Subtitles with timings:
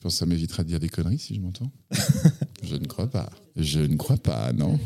[0.00, 1.70] Je pense que ça m'évitera de dire des conneries si je m'entends.
[2.62, 3.28] je ne crois pas.
[3.54, 4.80] Je ne crois pas, non.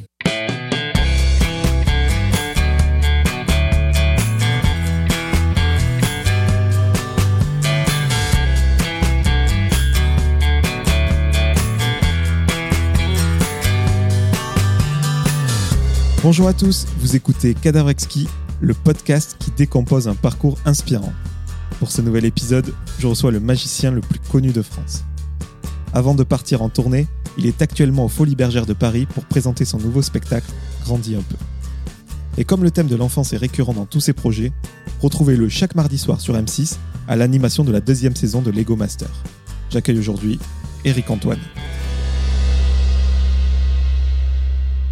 [16.24, 17.92] Bonjour à tous, vous écoutez Cadavre
[18.60, 21.12] le podcast qui décompose un parcours inspirant.
[21.84, 25.04] Pour ce nouvel épisode, je reçois le magicien le plus connu de France.
[25.92, 29.66] Avant de partir en tournée, il est actuellement aux Folies Bergères de Paris pour présenter
[29.66, 30.50] son nouveau spectacle
[30.82, 31.36] Grandis un peu.
[32.38, 34.50] Et comme le thème de l'enfance est récurrent dans tous ses projets,
[35.02, 36.76] retrouvez-le chaque mardi soir sur M6
[37.06, 39.10] à l'animation de la deuxième saison de Lego Master.
[39.68, 40.38] J'accueille aujourd'hui
[40.86, 41.40] Eric Antoine.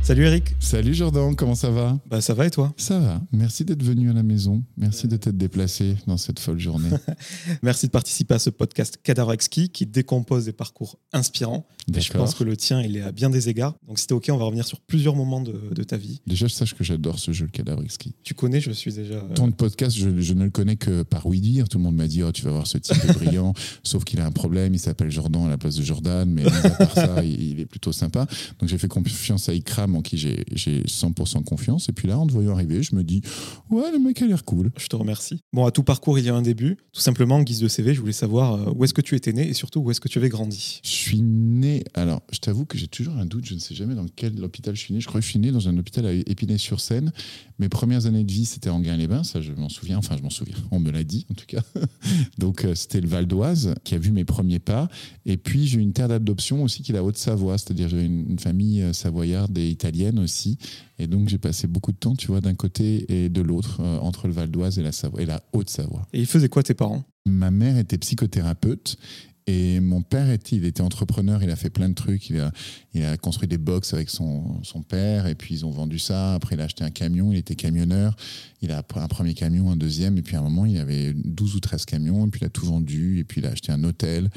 [0.03, 0.57] Salut Eric.
[0.59, 1.97] Salut Jordan, comment ça va?
[2.11, 2.75] Bah ça va et toi?
[2.77, 3.23] Ça va.
[3.31, 4.63] Merci d'être venu à la maison.
[4.77, 6.89] Merci de t'être déplacé dans cette folle journée.
[7.63, 11.67] Merci de participer à ce podcast Cadavre Exquis qui décompose des parcours inspirants.
[11.95, 13.75] Et je pense que le tien, il est à bien des égards.
[13.87, 16.21] Donc si t'es OK, on va revenir sur plusieurs moments de, de ta vie.
[16.27, 18.15] Déjà, je sache que j'adore ce jeu, le Cadavre Exquis.
[18.25, 19.15] Tu connais, je suis déjà...
[19.15, 21.69] euh, Ton podcast, je, je ne le connais que par oui dire.
[21.69, 24.21] Tout le monde m'a dit, oh, tu vas voir ce type est brillant, sauf qu'il
[24.21, 27.25] a un problème, il s'appelle Jordan à la place de Jordan, mais à part ça,
[27.25, 28.27] il, il est plutôt sympa.
[28.59, 31.89] Donc j'ai fait confiance à Ikram, en qui j'ai j'ai 100% confiance.
[31.89, 33.23] Et puis là, en te voyant arriver, je me dis,
[33.71, 34.71] ouais, le mec a l'air cool.
[34.77, 35.41] Je te remercie.
[35.53, 36.77] Bon, à tout parcours, il y a un début.
[36.93, 39.33] Tout simplement, en guise de CV, je voulais savoir euh, où est-ce que tu étais
[39.33, 40.81] né et surtout où est-ce que tu avais grandi?
[40.85, 41.85] Je suis né.
[41.95, 43.45] Alors, je t'avoue que j'ai toujours un doute.
[43.47, 45.01] Je ne sais jamais dans quel hôpital je suis né.
[45.01, 47.13] Je crois que je suis né dans un hôpital à Épinay-sur-Seine.
[47.59, 49.25] Mes premières années de vie, c'était en Gain-les-Bains.
[49.25, 49.99] Ça, je m'en souviens.
[49.99, 50.57] Enfin, je m'en souviens.
[50.71, 51.63] On me l'a dit, en tout cas.
[52.39, 54.89] Donc, euh, c'était le Val d'Oise qui a vu mes premiers pas.
[55.27, 57.59] Et puis, j'ai eu une terre d'adoption aussi qui est la Haute-Savoie.
[57.59, 60.59] C'est-à-dire, j'avais une, famille euh, savoyarde et italienne aussi.
[60.99, 63.99] Et donc, j'ai passé beaucoup de temps, tu vois, d'un côté et de l'autre, euh,
[63.99, 66.07] entre le Val d'Oise et la, Savoie, et la Haute-Savoie.
[66.13, 67.03] Et ils faisaient quoi tes parents?
[67.27, 68.97] Ma mère était psychothérapeute
[69.47, 72.31] et mon père était, il était entrepreneur, il a fait plein de trucs.
[72.31, 72.53] Il a,
[72.95, 76.35] il a construit des box avec son, son père et puis ils ont vendu ça.
[76.35, 78.15] Après, il a acheté un camion, il était camionneur.
[78.61, 81.57] Il a un premier camion, un deuxième et puis à un moment, il avait 12
[81.57, 83.83] ou 13 camions et puis il a tout vendu et puis il a acheté un
[83.83, 84.31] hôtel.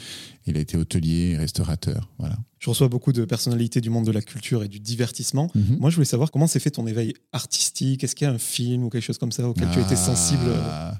[0.47, 2.09] Il a été hôtelier et restaurateur.
[2.17, 2.37] Voilà.
[2.59, 5.51] Je reçois beaucoup de personnalités du monde de la culture et du divertissement.
[5.53, 5.77] Mhm.
[5.79, 8.03] Moi, je voulais savoir comment s'est fait ton éveil artistique.
[8.03, 9.95] Est-ce qu'il y a un film ou quelque chose comme ça auquel tu as été
[9.95, 10.51] sensible?
[10.55, 10.97] Ah.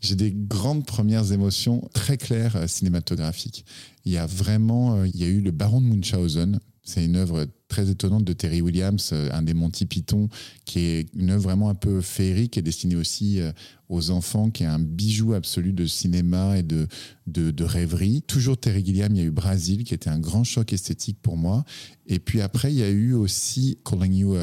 [0.00, 3.64] J'ai des grandes premières émotions très claires euh, cinématographiques.
[4.04, 6.60] Il y a vraiment, euh, il y a eu le Baron de Munchausen.
[6.82, 10.28] C'est une œuvre très étonnante de Terry Williams, euh, un des Monty Python,
[10.64, 13.40] qui est une œuvre vraiment un peu féerique et destinée aussi
[13.88, 16.88] aux enfants, qui est un bijou absolu de cinéma et de,
[17.26, 18.22] de, rêverie.
[18.22, 21.36] Toujours Terry Gilliam, il y a eu Brasil, qui était un grand choc esthétique pour
[21.36, 21.64] moi.
[22.06, 24.36] Et puis après, il y a eu aussi Calling You,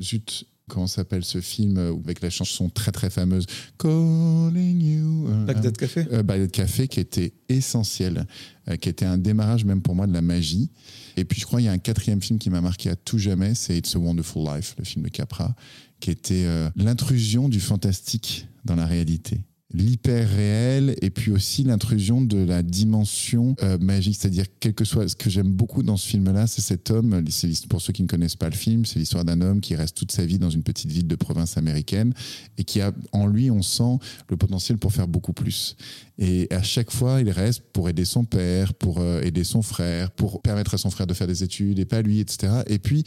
[0.00, 3.46] zut, comment s'appelle ce film euh, avec la chanson très très fameuse
[3.78, 8.26] Calling You euh, Bagdad Café euh, Bagdad Café qui était essentiel,
[8.68, 10.70] euh, qui était un démarrage même pour moi de la magie.
[11.16, 13.18] Et puis je crois qu'il y a un quatrième film qui m'a marqué à tout
[13.18, 15.54] jamais, c'est It's a Wonderful Life, le film de Capra,
[16.00, 19.40] qui était euh, l'intrusion du fantastique dans la réalité.
[19.72, 25.08] L'hyper réel et puis aussi l'intrusion de la dimension euh, magique, c'est-à-dire quel que soit
[25.08, 27.22] ce que j'aime beaucoup dans ce film-là, c'est cet homme.
[27.68, 30.10] Pour ceux qui ne connaissent pas le film, c'est l'histoire d'un homme qui reste toute
[30.10, 32.14] sa vie dans une petite ville de province américaine
[32.58, 33.98] et qui a en lui, on sent
[34.28, 35.76] le potentiel pour faire beaucoup plus.
[36.18, 40.10] Et à chaque fois, il reste pour aider son père, pour euh, aider son frère,
[40.10, 42.62] pour permettre à son frère de faire des études et pas lui, etc.
[42.66, 43.04] Et puis,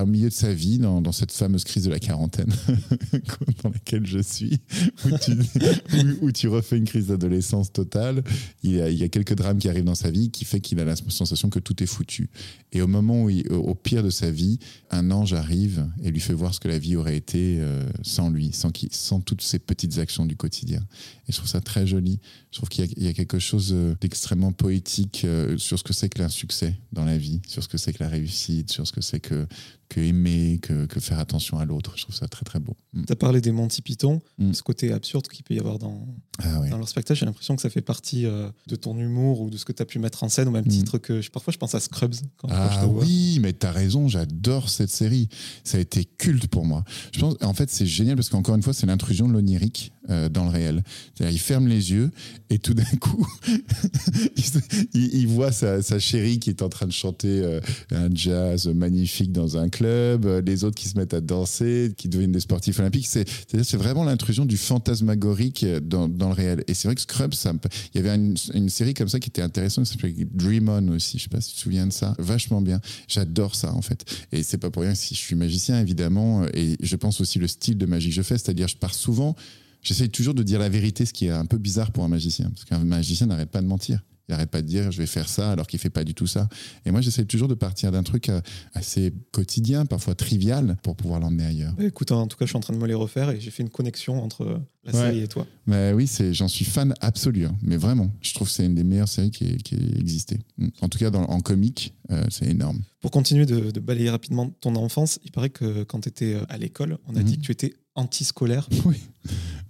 [0.00, 2.52] au milieu de sa vie, dans, dans cette fameuse crise de la quarantaine
[3.62, 4.58] dans laquelle je suis,
[5.04, 5.32] où tu,
[6.22, 8.22] où- tu refais une crise d'adolescence totale,
[8.62, 10.60] il y, a, il y a quelques drames qui arrivent dans sa vie qui fait
[10.60, 12.30] qu'il a la sensation que tout est foutu.
[12.72, 14.58] Et au moment où, au pire de sa vie,
[14.90, 18.30] un ange arrive et lui fait voir ce que la vie aurait été euh, sans
[18.30, 20.80] lui, sans, qu'il- sans toutes ces petites actions du quotidien.
[21.28, 22.18] Et je trouve ça très joli.
[22.50, 25.92] Je trouve qu'il y y, a quelque chose euh, d'extrêmement poétique euh, sur ce que
[25.92, 28.92] c'est que l'insuccès dans la vie, sur ce que c'est que la réussite, sur ce
[28.92, 29.46] que c'est que,
[29.92, 31.92] que aimer, que, que faire attention à l'autre.
[31.96, 32.76] Je trouve ça très très beau.
[32.94, 33.04] Mm.
[33.06, 34.52] Tu as parlé des Monty Python, Mm.
[34.54, 36.06] ce côté absurde qu'il peut y avoir dans,
[36.38, 37.20] Ah dans leur spectacle.
[37.20, 39.82] J'ai l'impression que ça fait partie euh, de ton humour ou de ce que tu
[39.82, 40.68] as pu mettre en scène, au même Mm.
[40.68, 42.14] titre que je- parfois je pense à Scrubs.
[42.38, 43.02] Quand, quand je Ah te vois.
[43.04, 45.28] oui, mais t'as raison, j'adore cette série.
[45.64, 46.84] Ça a été culte pour moi.
[47.12, 50.28] Je pense, en fait, c'est génial parce qu'encore une fois, c'est l'intrusion de l'onirique euh,
[50.28, 50.82] dans le réel.
[51.14, 52.10] C'est-à-dire, il ferme les yeux
[52.50, 53.24] et tout d'un coup,
[54.94, 57.60] il, voit sa, chérie qui est en train de chanter euh,
[57.92, 62.08] un jazz magnifique dans un club, euh, les autres qui se mettent à danser, qui
[62.08, 63.06] deviennent des sportifs olympiques.
[63.06, 63.28] C'est,
[63.62, 66.64] c'est vraiment l'intrusion du fantasmagorique dans, dans le réel.
[66.66, 67.52] Et c'est vrai que Scrubs, ça
[67.94, 71.18] il y avait une, série comme ça qui était intéressante, qui s'appelait Dream On aussi.
[71.18, 72.14] Je sais pas si tu te souviens de ça.
[72.18, 72.80] Vachement bien.
[73.06, 74.04] J'adore ça, en fait.
[74.32, 76.44] Et c'est pas pour rien si je suis magicien, évidemment.
[76.54, 78.38] Et je pense aussi le style de magie que je fais.
[78.38, 79.36] C'est-à-dire, je pars souvent
[79.82, 82.50] J'essaye toujours de dire la vérité, ce qui est un peu bizarre pour un magicien,
[82.50, 84.00] parce qu'un magicien n'arrête pas de mentir.
[84.28, 86.28] Il n'arrête pas de dire je vais faire ça alors qu'il fait pas du tout
[86.28, 86.48] ça.
[86.86, 88.40] Et moi, j'essaie toujours de partir d'un truc euh,
[88.72, 91.72] assez quotidien, parfois trivial, pour pouvoir l'emmener ailleurs.
[91.74, 93.50] Bah, écoute, en tout cas, je suis en train de me les refaire et j'ai
[93.50, 95.46] fait une connexion entre la série et toi.
[95.66, 97.56] Mais oui, c'est, j'en suis fan absolu, hein.
[97.62, 98.14] mais vraiment.
[98.20, 100.38] Je trouve que c'est une des meilleures séries qui, qui ait existé.
[100.56, 100.68] Mm.
[100.82, 102.80] En tout cas, dans, en comique, euh, c'est énorme.
[103.00, 106.58] Pour continuer de, balayer rapidement ton enfance, il paraît que quand tu étais euh, à
[106.58, 107.24] l'école, on a mhm.
[107.24, 108.68] dit que tu étais antiscolaire.
[108.84, 108.96] Oui,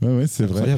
[0.03, 0.77] ouais, ouais c'est vrai.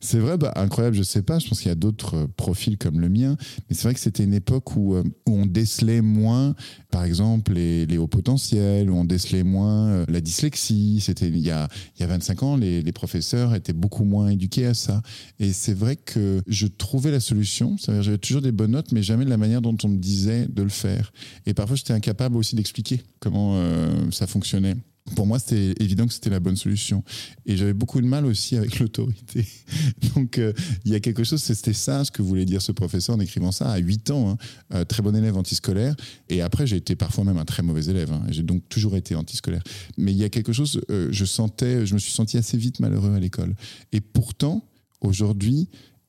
[0.00, 1.38] C'est vrai, bah, incroyable, je sais pas.
[1.38, 3.36] Je pense qu'il y a d'autres euh, profils comme le mien.
[3.68, 6.54] Mais c'est vrai que c'était une époque où, euh, où, on décelait moins,
[6.90, 11.00] par exemple, les, les hauts potentiels, où on décelait moins euh, la dyslexie.
[11.00, 14.28] C'était il y a, il y a 25 ans, les, les professeurs étaient beaucoup moins
[14.28, 15.02] éduqués à ça.
[15.38, 17.76] Et c'est vrai que je trouvais la solution.
[17.78, 20.62] J'avais toujours des bonnes notes, mais jamais de la manière dont on me disait de
[20.62, 21.12] le faire.
[21.46, 23.60] Et parfois, j'étais incapable aussi d'expliquer comment
[24.10, 24.76] ça fonctionnait
[25.14, 27.04] pour moi, c'était évident que c'était la bonne solution.
[27.44, 29.46] Et j'avais beaucoup de mal aussi avec l'autorité.
[30.14, 30.52] Donc, euh,
[30.84, 33.52] il y a quelque chose, c'était ça ce que voulait dire ce professeur en écrivant
[33.52, 34.30] ça à 8 ans.
[34.30, 34.36] Hein.
[34.74, 35.94] Euh, très bon élève antiscolaire.
[36.28, 38.12] Et après, j'ai été parfois même un très mauvais élève.
[38.12, 38.24] Hein.
[38.30, 39.62] J'ai donc toujours été antiscolaire.
[39.96, 42.80] Mais il y a quelque chose, euh, je sentais, je me suis senti assez vite
[42.80, 43.54] malheureux à l'école.
[43.92, 44.68] Et pourtant,
[45.00, 45.68] aujourd'hui,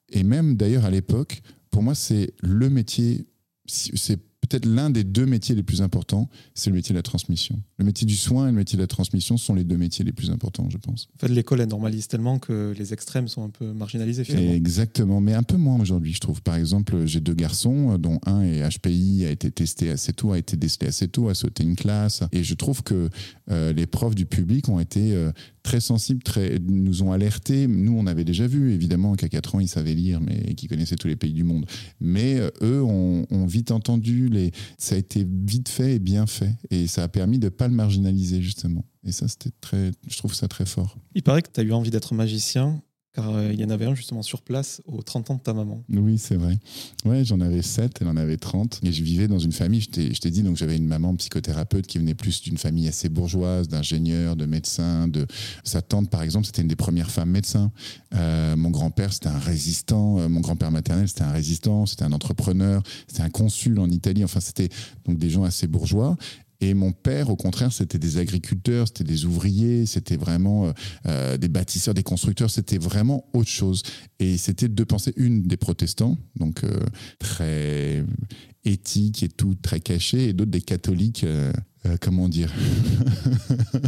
[0.10, 3.28] et même d'ailleurs à l'époque, pour moi, c'est le métier,
[3.68, 7.60] c'est peut-être l'un des deux métiers les plus importants, c'est le métier de la transmission.
[7.78, 10.14] Le métier du soin et le métier de la transmission sont les deux métiers les
[10.14, 11.10] plus importants, je pense.
[11.16, 14.54] En fait, l'école, elle normalise tellement que les extrêmes sont un peu marginalisés finalement.
[14.54, 16.42] Exactement, mais un peu moins aujourd'hui, je trouve.
[16.42, 20.38] Par exemple, j'ai deux garçons, dont un est HPI, a été testé assez tôt, a
[20.38, 22.24] été décelé assez tôt, a sauté une classe.
[22.32, 23.10] Et je trouve que
[23.50, 25.32] euh, les profs du public ont été euh,
[25.68, 27.68] très sensibles, très, nous ont alertés.
[27.68, 30.96] Nous, on avait déjà vu, évidemment, qu'à 4 ans, ils savaient lire, mais qu'ils connaissaient
[30.96, 31.66] tous les pays du monde.
[32.00, 34.52] Mais euh, eux ont, vite entendu, les...
[34.78, 36.54] ça a été vite fait et bien fait.
[36.70, 38.86] Et ça a permis de ne pas le marginaliser, justement.
[39.04, 40.98] Et ça, c'était très, je trouve ça très fort.
[41.16, 42.82] Il paraît que tu as eu envie d'être magicien
[43.18, 45.52] car euh, il y en avait un justement sur place aux 30 ans de ta
[45.52, 45.84] maman.
[45.90, 46.60] Oui, c'est vrai.
[47.04, 48.82] Ouais, j'en avais 7, elle en avait 30.
[48.84, 51.98] Et je vivais dans une famille, je t'ai dit, donc j'avais une maman psychothérapeute qui
[51.98, 55.08] venait plus d'une famille assez bourgeoise, d'ingénieurs, de médecins.
[55.08, 55.26] De...
[55.64, 57.72] Sa tante, par exemple, c'était une des premières femmes médecins.
[58.14, 60.20] Euh, mon grand-père, c'était un résistant.
[60.20, 61.88] Euh, mon grand-père maternel, c'était un résistant.
[61.88, 62.84] C'était un entrepreneur.
[63.08, 64.24] C'était un consul en Italie.
[64.24, 64.70] Enfin, c'était
[65.06, 66.18] donc des gens assez bourgeois.
[66.60, 70.72] Et mon père, au contraire, c'était des agriculteurs, c'était des ouvriers, c'était vraiment euh,
[71.06, 73.84] euh, des bâtisseurs, des constructeurs, c'était vraiment autre chose.
[74.20, 76.80] Et c'était deux pensées, une des protestants, donc euh,
[77.20, 78.04] très
[78.64, 81.26] éthique et tout, très caché, et d'autres des catholiques
[82.00, 82.54] comment dire,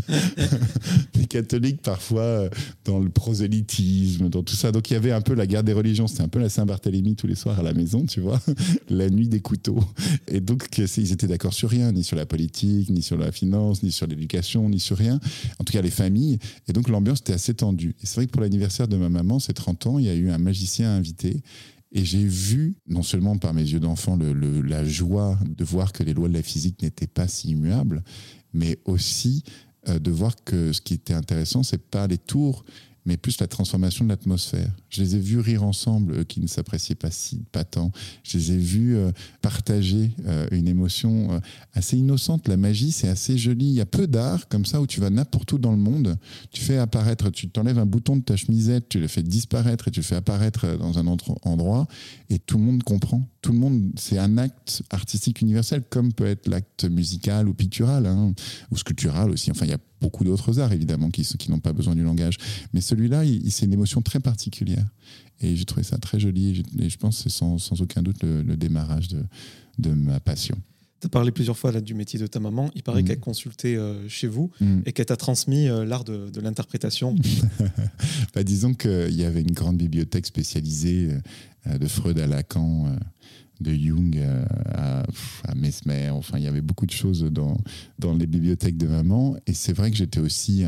[1.16, 2.50] les catholiques parfois euh,
[2.86, 4.72] dans le prosélytisme, dans tout ça.
[4.72, 7.16] Donc il y avait un peu la guerre des religions, c'était un peu la Saint-Barthélemy
[7.16, 8.40] tous les soirs à la maison, tu vois,
[8.90, 9.84] la nuit des couteaux.
[10.28, 13.84] Et donc ils étaient d'accord sur rien, ni sur la politique, ni sur la finance,
[13.84, 15.20] ni sur l'éducation, ni sur rien.
[15.60, 16.40] En tout cas les familles.
[16.68, 17.96] Et donc l'ambiance était assez tendue.
[18.02, 20.16] Et c'est vrai que pour l'anniversaire de ma maman, c'est 30 ans, il y a
[20.16, 21.42] eu un magicien invité.
[21.92, 26.14] Et j'ai vu, non seulement par mes yeux d'enfant, la joie de voir que les
[26.14, 28.04] lois de la physique n'étaient pas si immuables,
[28.54, 29.44] mais aussi
[29.88, 32.64] euh, de voir que ce qui était intéressant, c'est pas les tours,
[33.06, 34.72] mais plus la transformation de l'atmosphère.
[34.90, 37.92] Je les ai vus rire ensemble, eux qui ne s'appréciaient pas si pas tant.
[38.24, 39.12] Je les ai vus euh,
[39.42, 41.40] partager euh, une émotion euh,
[41.74, 42.48] assez innocente.
[42.48, 43.66] La magie, c'est assez joli.
[43.66, 46.18] Il y a peu d'art comme ça où tu vas n'importe où dans le monde,
[46.52, 49.92] tu fais apparaître, tu t'enlèves un bouton de ta chemisette, tu le fais disparaître et
[49.92, 51.88] tu le fais apparaître dans un autre endroit
[52.30, 53.28] et tout le monde comprend.
[53.42, 58.06] Tout le monde, c'est un acte artistique universel comme peut être l'acte musical ou pictural
[58.06, 58.34] hein,
[58.72, 59.52] ou sculptural aussi.
[59.52, 62.38] Enfin, il y a beaucoup d'autres arts évidemment qui, qui n'ont pas besoin du langage.
[62.74, 64.86] Mais celui-là, c'est une émotion très particulière.
[65.42, 66.64] Et j'ai trouvé ça très joli.
[66.80, 69.24] Et je pense que c'est sans, sans, aucun doute le, démarrage de,
[69.78, 70.58] de, ma passion.
[71.00, 72.70] Tu as parlé plusieurs fois là, du métier de ta maman.
[72.76, 73.06] Il paraît mm.
[73.06, 74.82] qu'elle consultait euh, chez vous mm.
[74.86, 77.16] et qu'elle t'a transmis euh, l'art de, de l'interprétation.
[78.36, 81.10] bah, disons qu'il y avait une grande bibliothèque spécialisée
[81.68, 82.94] euh, de Freud à Lacan
[83.60, 84.18] de Jung
[84.74, 85.04] à,
[85.48, 86.10] à, Mesmer.
[86.12, 87.58] Enfin, il y avait beaucoup de choses dans,
[87.98, 89.36] dans les bibliothèques de maman.
[89.48, 90.66] Et c'est vrai que j'étais aussi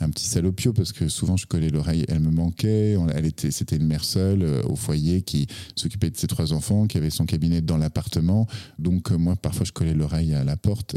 [0.00, 2.96] un petit salopio parce que souvent je collais l'oreille, elle me manquait.
[3.14, 6.86] Elle était, c'était une mère seule euh, au foyer qui s'occupait de ses trois enfants,
[6.86, 8.46] qui avait son cabinet dans l'appartement.
[8.78, 10.96] Donc euh, moi, parfois, je collais l'oreille à la porte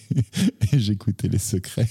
[0.72, 1.88] et j'écoutais les secrets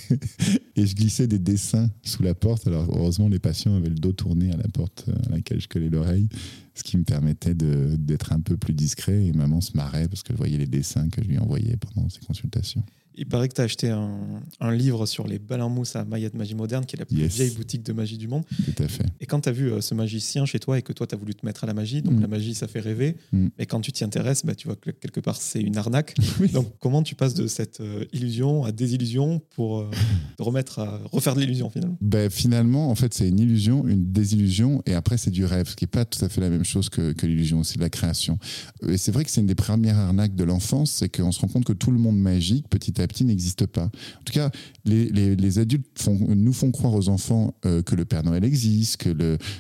[0.76, 2.68] et je glissais des dessins sous la porte.
[2.68, 5.68] Alors heureusement, les patients avaient le dos tourné à la porte euh, à laquelle je
[5.68, 6.30] collais l'oreille,
[6.76, 9.26] ce qui me permettait d'être un peu plus discret.
[9.26, 12.08] Et maman se marrait parce que je voyais les dessins que je lui envoyais pendant
[12.10, 12.84] ses consultations.
[13.18, 16.38] Il paraît que tu as acheté un, livre sur les balles en mousse à de
[16.38, 18.44] Magie Moderne, qui est la plus vieille boutique de magie du monde.
[18.66, 19.06] Tout à fait.
[19.20, 21.18] Et quand tu as vu euh, ce magicien chez toi et que toi, tu as
[21.18, 22.22] voulu te mettre à la magie, donc mm.
[22.22, 23.16] la magie, ça fait rêver.
[23.32, 23.48] Mm.
[23.58, 26.16] Et quand tu t'y intéresses, bah, tu vois que quelque part, c'est une arnaque.
[26.54, 29.90] Donc, comment tu passes de cette euh, illusion à désillusion pour euh,
[30.38, 31.98] te remettre à refaire de l'illusion finalement?
[32.02, 35.76] Ben, Finalement, en fait, c'est une illusion, une désillusion, et après, c'est du rêve, ce
[35.76, 37.90] qui n'est pas tout à fait la même chose que, que l'illusion, c'est de la
[37.90, 38.38] création.
[38.88, 41.48] Et c'est vrai que c'est une des premières arnaques de l'enfance, c'est qu'on se rend
[41.48, 43.86] compte que tout le monde magique, petit à petit, n'existe pas.
[43.86, 44.52] En tout cas,
[44.86, 49.10] les, adultes nous font croire aux enfants euh, que le Père Noël existe, que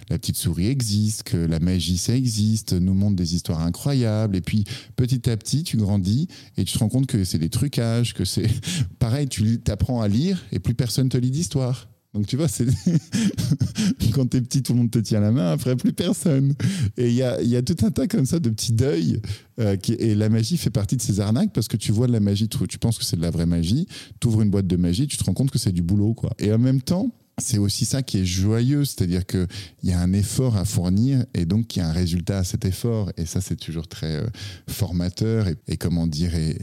[0.10, 4.42] la petite souris existe, que la magie, ça existe, nous montrent des histoires incroyables, et
[4.42, 6.27] puis petit à petit, tu grandis
[6.58, 8.50] et tu te rends compte que c'est des trucages, que c'est
[9.00, 11.88] pareil, tu apprends à lire et plus personne te lit d'histoire.
[12.14, 12.66] Donc tu vois, c'est
[14.14, 16.54] quand t'es petit, tout le monde te tient la main, après plus personne.
[16.98, 19.22] Et il y a, tout un tas comme ça de petits deuils.
[19.60, 22.20] Euh, et la magie fait partie de ces arnaques parce que tu vois de la
[22.20, 23.88] magie, tu penses que c'est de la vraie magie,
[24.20, 26.16] tu ouvres une boîte de magie, tu te rends compte que c'est du boulot.
[26.40, 29.48] Et en même temps, c'est aussi ça qui est joyeux, c'est-à-dire qu'il
[29.84, 32.66] y a un effort à fournir et donc il y a un résultat à cet
[32.66, 33.12] effort.
[33.18, 34.28] Et ça, c'est toujours très euh,
[34.68, 36.58] formateur et, et, comment dire, et,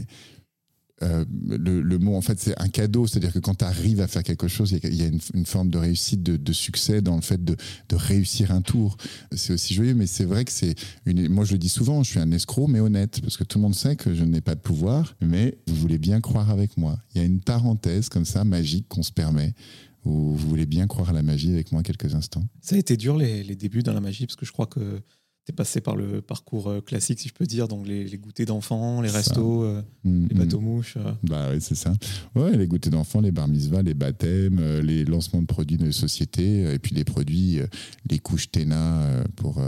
[1.03, 3.07] euh, le, mot, en fait, c'est un cadeau.
[3.07, 5.77] C'est-à-dire que quand tu arrives à faire quelque chose, il y a, une, forme de
[5.77, 7.55] réussite, de, succès dans le fait de,
[7.91, 8.97] réussir un tour.
[9.31, 10.75] C'est aussi joyeux, mais c'est vrai que c'est
[11.05, 11.27] une.
[11.29, 13.63] Moi, je le dis souvent, je suis un escroc, mais honnête, parce que tout le
[13.63, 16.97] monde sait que je n'ai pas de pouvoir, mais vous voulez bien croire avec moi.
[17.13, 19.53] Il y a une parenthèse comme ça, magique, qu'on se permet.
[20.05, 22.45] Où vous voulez bien croire à la magie avec moi quelques instants.
[22.61, 25.01] Ça a été dur les, les débuts dans la magie, parce que je crois que
[25.45, 29.01] tu passé par le parcours euh, classique, si je peux dire, donc les, goûters d'enfants,
[29.01, 30.63] les restos, euh, mm, les bateaux mm.
[30.63, 30.97] mouches.
[30.97, 31.11] Euh.
[31.23, 31.93] Bah oui, c'est ça.
[32.33, 36.73] Ouais, les goûters d'enfants, les bar mitzvahs, les baptêmes, les lancements de produits de société,
[36.73, 37.59] et puis les produits,
[38.09, 39.61] les couches TENA pour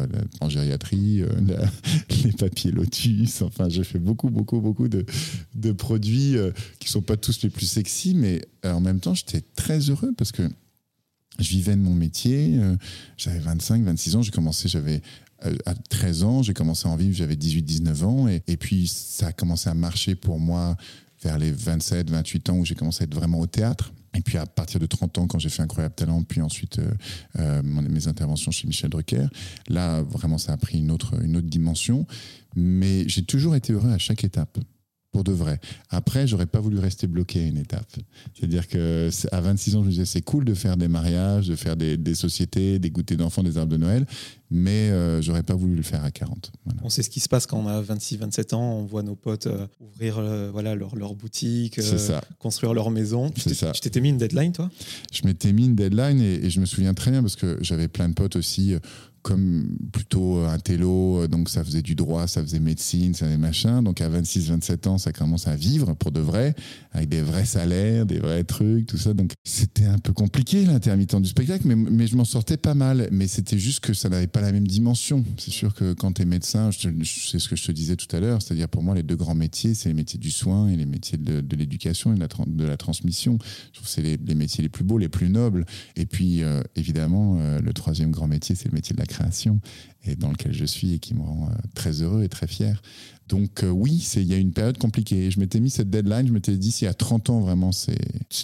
[0.48, 1.22] gériatrie,
[2.24, 3.44] les papiers Lotus.
[3.44, 5.06] Enfin, j'ai fait beaucoup, beaucoup, beaucoup de,
[5.54, 6.36] de produits
[6.80, 10.32] qui sont pas tous les plus sexy, mais en même temps, j'étais très heureux parce
[10.32, 10.44] que
[11.40, 12.60] je vivais de mon métier,
[13.16, 15.02] j'avais 25, 26 ans, j'ai commencé, j'avais
[15.66, 19.32] à 13 ans, j'ai commencé à en vivre, j'avais 18-19 ans, et, puis ça a
[19.32, 20.76] commencé à marcher pour moi
[21.22, 23.94] vers les 27, 28 ans où j'ai commencé à être vraiment au théâtre.
[24.16, 26.92] Et puis à partir de 30 ans, quand j'ai fait Incroyable Talent, puis ensuite euh,
[27.40, 29.28] euh mes interventions chez Michel Drucker,
[29.68, 32.08] là vraiment ça a pris une autre, une autre dimension.
[32.56, 34.58] Mais j'ai toujours été heureux à chaque étape
[35.12, 35.60] pour de vrai.
[35.90, 37.92] Après, j'aurais pas voulu rester bloqué à une étape.
[38.34, 41.56] C'est-à-dire que à 26 ans, je me disais c'est cool de faire des mariages, de
[41.56, 44.06] faire des, sociétés, des goûters d'enfants, des arbres de Noël,
[44.50, 46.52] mais euh, j'aurais pas voulu le faire à 40.
[46.84, 49.16] On sait ce qui se passe quand on a 26, 27 ans, on voit nos
[49.16, 51.80] potes euh, ouvrir euh, voilà, leur, leur boutique,
[52.40, 53.30] construire leur maison.
[53.32, 54.70] Tu t'étais mis une deadline, toi?
[55.12, 57.88] Je m'étais mis une deadline et, et, je me souviens très bien parce que j'avais
[57.88, 58.76] plein de potes aussi
[59.28, 63.84] comme plutôt un télo, donc ça faisait du droit, ça faisait médecine, ça faisait machin.
[63.84, 66.56] Donc à 26-27 ans, ça commence à vivre pour de vrai,
[66.94, 69.14] avec des vrais salaires, des vrais trucs, tout ça.
[69.14, 73.10] Donc c'était un peu compliqué l'intermittent du spectacle, mais, mais je m'en sortais pas mal.
[73.12, 75.26] Mais c'était juste que ça n'avait pas la même dimension.
[75.38, 78.22] C'est sûr que quand tu es médecin, c'est ce que je te disais tout à
[78.22, 80.86] l'heure, c'est-à-dire pour moi, les deux grands métiers, c'est les métiers du soin et les
[80.86, 83.40] métiers de, l'éducation et de la, transmission.
[83.42, 85.66] Je trouve que c'est les, métiers les plus beaux, les plus nobles.
[85.98, 89.17] Et puis, euh, évidemment, euh, le troisième grand métier, c'est le métier de la création
[90.04, 92.82] et dans lequel je suis et qui me rend euh, très heureux et très fier.
[93.28, 95.30] Donc euh, oui, il y a une période compliquée.
[95.32, 97.98] Je m'étais mis cette deadline, je m'étais dit si à 30 ans vraiment c'est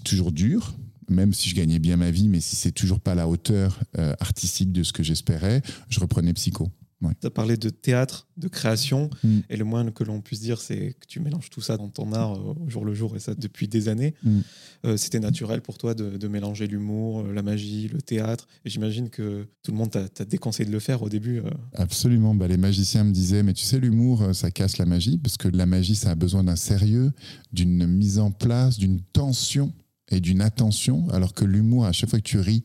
[0.03, 0.75] toujours dur,
[1.09, 4.13] même si je gagnais bien ma vie, mais si c'est toujours pas la hauteur euh,
[4.19, 6.69] artistique de ce que j'espérais, je reprenais psycho.
[7.19, 9.39] Tu as parlé de théâtre, de création, mm.
[9.49, 12.13] et le moins que l'on puisse dire, c'est que tu mélanges tout ça dans ton
[12.13, 14.13] art euh, au jour le jour, et ça depuis des années.
[14.23, 14.39] Mm.
[14.85, 19.09] Euh, c'était naturel pour toi de, mélanger l'humour, euh, la magie, le théâtre, et j'imagine
[19.09, 21.41] que tout le monde t'a déconseillé de le faire au début.
[21.73, 25.37] Absolument, bah, les magiciens me disaient, mais tu sais, l'humour, ça casse la magie, parce
[25.37, 27.11] que la magie, ça a besoin d'un sérieux,
[27.51, 29.73] d'une mise en place, d'une tension
[30.09, 32.63] et d'une attention, alors que l'humour, à chaque fois que tu ris,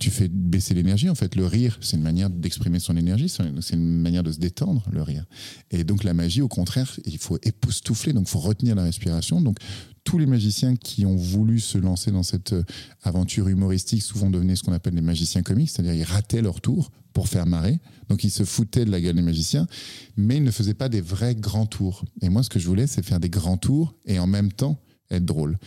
[0.00, 1.08] tu fais baisser l'énergie.
[1.08, 4.38] En fait, le rire, c'est une manière d'exprimer son énergie, c'est une manière de se
[4.38, 5.26] détendre, le rire.
[5.70, 9.40] Et donc la magie, au contraire, il faut époustoufler, donc il faut retenir la respiration.
[9.40, 9.58] Donc
[10.02, 12.64] tous les magiciens qui ont voulu se lancer dans cette euh,
[13.02, 16.90] aventure humoristique souvent devenaient ce qu'on appelle des magiciens comiques, c'est-à-dire ils rataient leur tour
[17.12, 17.78] pour faire marrer.
[18.08, 19.66] Donc ils se foutaient de la gueule des magiciens,
[20.16, 22.04] mais ils ne faisaient pas des vrais grands tours.
[22.22, 24.80] Et moi, ce que je voulais, c'est faire des grands tours et en même temps
[25.10, 25.58] être drôle.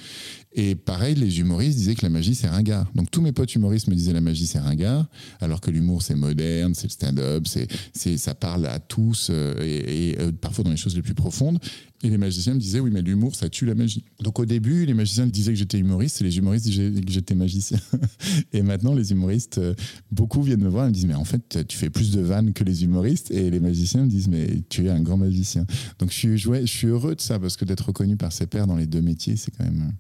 [0.56, 2.92] Et pareil, les humoristes disaient que la magie, c'est ringard.
[2.94, 5.08] Donc tous mes potes humoristes me disaient la magie, c'est ringard,
[5.42, 10.16] alors que l'humour, c'est moderne, c'est le stand-up, c'est, ça parle à tous euh, et,
[10.20, 11.60] euh, parfois dans les choses les plus profondes.
[12.04, 14.04] Et les magiciens me disaient, oui, mais l'humour, ça tue la magie.
[14.22, 17.34] Donc au début, les magiciens disaient que j'étais humoriste et les humoristes disaient que j'étais
[17.34, 17.80] magicien.
[18.54, 19.74] et maintenant, les humoristes, euh,
[20.12, 22.52] beaucoup viennent me voir et me disent, mais en fait, tu fais plus de vannes
[22.52, 23.32] que les humoristes.
[23.32, 25.66] Et les magiciens me disent, mais tu es un grand magicien.
[26.00, 28.68] Donc je suis, je suis heureux de ça parce que d'être reconnu par ses pairs
[28.68, 29.94] dans les deux métiers, c'est quand, même,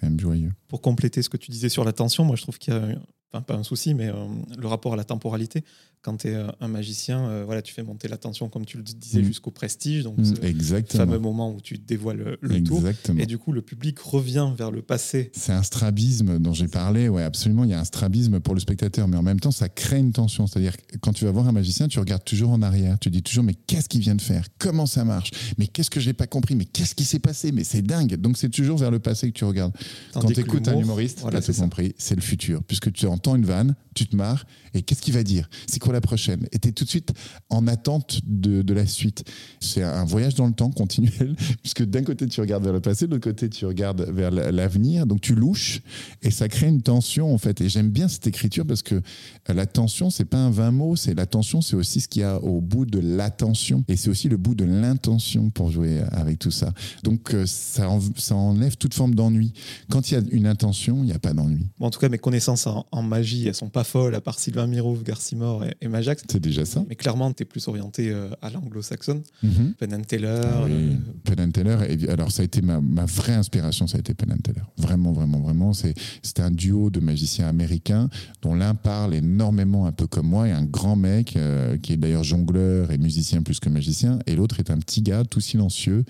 [0.00, 0.52] quand même joyeux.
[0.68, 2.98] Pour compléter ce que tu disais sur l'attention, moi je trouve qu'il y a
[3.32, 5.64] enfin pas un souci, mais euh, le rapport à la temporalité.
[6.02, 8.82] Quand tu es euh, un magicien, euh, voilà, tu fais monter l'attention, comme tu le
[8.82, 9.24] disais, mm.
[9.24, 10.04] jusqu'au prestige.
[10.04, 11.04] Donc, mm, Exactement.
[11.04, 12.82] fameux moment où tu dévoiles le, tour.
[13.18, 15.30] Et du coup, le public revient vers le passé.
[15.34, 17.08] C'est un strabisme dont j'ai parlé.
[17.08, 17.64] Ouais, absolument.
[17.64, 20.12] Il y a un strabisme pour le spectateur, mais en même temps, ça crée une
[20.12, 20.46] tension.
[20.46, 22.98] C'est-à-dire, quand tu vas voir un magicien, tu regardes toujours en arrière.
[22.98, 24.46] Tu dis toujours, mais qu'est-ce qu'il vient de faire?
[24.58, 25.30] Comment ça marche?
[25.58, 26.54] Mais qu'est-ce que j'ai pas compris?
[26.54, 27.52] Mais qu'est-ce qui s'est passé?
[27.52, 28.14] Mais c'est dingue.
[28.16, 29.72] Donc, c'est toujours vers le passé que tu regardes.
[30.12, 32.62] quand tu écoutes un humoriste, voilà, tu as compris, c'est le futur.
[32.62, 35.48] Puisque tu entends une vanne, tu te marres, et qu'est-ce qu'il va dire?
[35.66, 37.14] C'est quoi la prochaine Et tu es tout de suite
[37.48, 39.24] en attente de, de la suite.
[39.58, 43.06] C'est un voyage dans le temps continuel, puisque d'un côté tu regardes vers le passé,
[43.06, 45.80] de l'autre côté tu regardes vers l'avenir, donc tu louches,
[46.20, 47.62] et ça crée une tension en fait.
[47.62, 49.00] Et j'aime bien cette écriture parce que
[49.48, 52.24] la tension, c'est pas un vain mot, c'est la tension, c'est aussi ce qu'il y
[52.24, 56.38] a au bout de l'attention, et c'est aussi le bout de l'intention pour jouer avec
[56.38, 56.74] tout ça.
[57.02, 59.54] Donc euh, ça, ça enlève toute forme d'ennui.
[59.88, 61.66] Quand il y a une intention, il n'y a pas d'ennui.
[61.80, 65.02] en tout cas, mes connaissances en, magie, elles sont pas folles, à part Sylvain Mirouf,
[65.02, 66.24] Garcimore et, et Majax.
[66.30, 66.84] C'est déjà ça.
[66.88, 69.22] Mais clairement, tu es plus orienté euh, à l'anglo-saxonne.
[69.42, 69.74] Mhm.
[69.78, 70.40] Penn and Teller.
[70.42, 70.94] Ah euh,
[71.24, 74.14] Penn and Teller, et, alors ça a été ma, ma, vraie inspiration, ça a été
[74.14, 74.62] Penn and Teller.
[74.76, 75.72] Vraiment, vraiment, vraiment.
[75.72, 78.08] C'était un duo de magiciens américains
[78.42, 81.96] dont l'un parle énormément un peu comme moi, et un grand mec euh, qui est
[81.96, 86.04] d'ailleurs jongleur et musicien plus que magicien, et l'autre est un petit gars tout silencieux,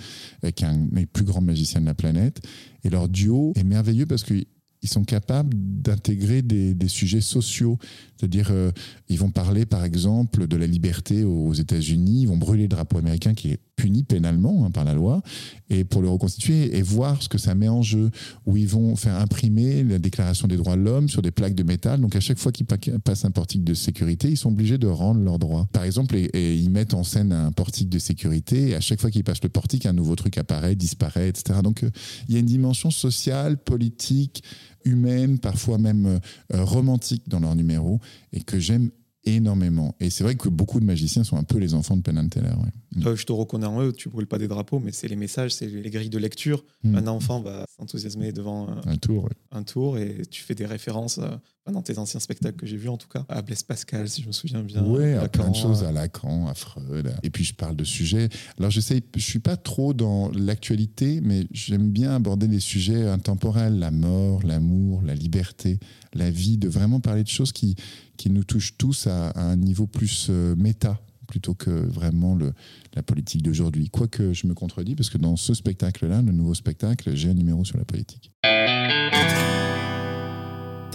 [0.55, 2.41] qui est un des plus grands magiciens de la planète.
[2.85, 4.35] Et leur duo est merveilleux parce que
[4.83, 7.79] ils sont capables d'intégrer des, sujets sociaux.
[8.17, 8.71] C'est-à-dire, euh,
[9.09, 12.99] ils vont parler, par exemple, de la liberté aux États-Unis, ils vont brûler le drapeau
[12.99, 15.23] américain qui est puni pénalement hein, par la loi,
[15.71, 18.11] et pour le reconstituer et voir ce que ça met en jeu,
[18.45, 21.63] où ils vont faire imprimer la déclaration des droits de l'homme sur des plaques de
[21.63, 22.01] métal.
[22.01, 25.21] Donc à chaque fois qu'ils passent un portique de sécurité, ils sont obligés de rendre
[25.21, 25.69] leurs droits.
[25.73, 29.11] Par exemple, et, ils mettent en scène un portique de sécurité, et à chaque fois
[29.11, 31.61] qu'ils passent le portique, un nouveau truc apparaît, disparaît, etc.
[31.63, 31.91] Donc euh,
[32.29, 34.43] il y a une dimension sociale, politique,
[34.85, 36.07] humaine, parfois même
[36.53, 38.01] euh, romantique dans leurs numéros,
[38.33, 38.91] et que j'aime
[39.25, 39.95] énormément.
[40.01, 42.29] Et c'est vrai que beaucoup de magiciens sont un peu les enfants de Penn and
[42.29, 42.55] Teller.
[42.95, 43.15] Mm.
[43.15, 45.67] je te reconnais en eux, tu brûles pas des drapeaux, mais c'est les messages, c'est
[45.67, 46.65] les grilles de lecture.
[46.85, 46.97] Mm.
[46.97, 51.29] Un enfant va s'enthousiasmer devant un, tour, un tour et tu fais des références euh,
[51.71, 54.27] dans tes anciens spectacles que j'ai vus en tout cas, à Blaise Pascal, si je
[54.27, 54.85] me souviens bien.
[54.85, 57.15] Oui, à plein de choses, à Lacan, à Freud.
[57.23, 58.29] Et puis je parle de sujets.
[58.59, 63.07] Alors je sais, je suis pas trop dans l'actualité, mais j'aime bien aborder des sujets
[63.07, 65.79] intemporels, la mort, l'amour, la liberté,
[66.15, 67.77] la vie, de vraiment parler de choses qui,
[68.17, 72.53] qui nous touchent tous à, un niveau plus euh, méta plutôt que vraiment le,
[72.95, 73.89] la politique d'aujourd'hui.
[73.91, 77.65] Quoique je me contredis, parce que dans ce spectacle-là, le nouveau spectacle, j'ai un numéro
[77.65, 78.33] sur la politique.
[78.43, 78.49] Tu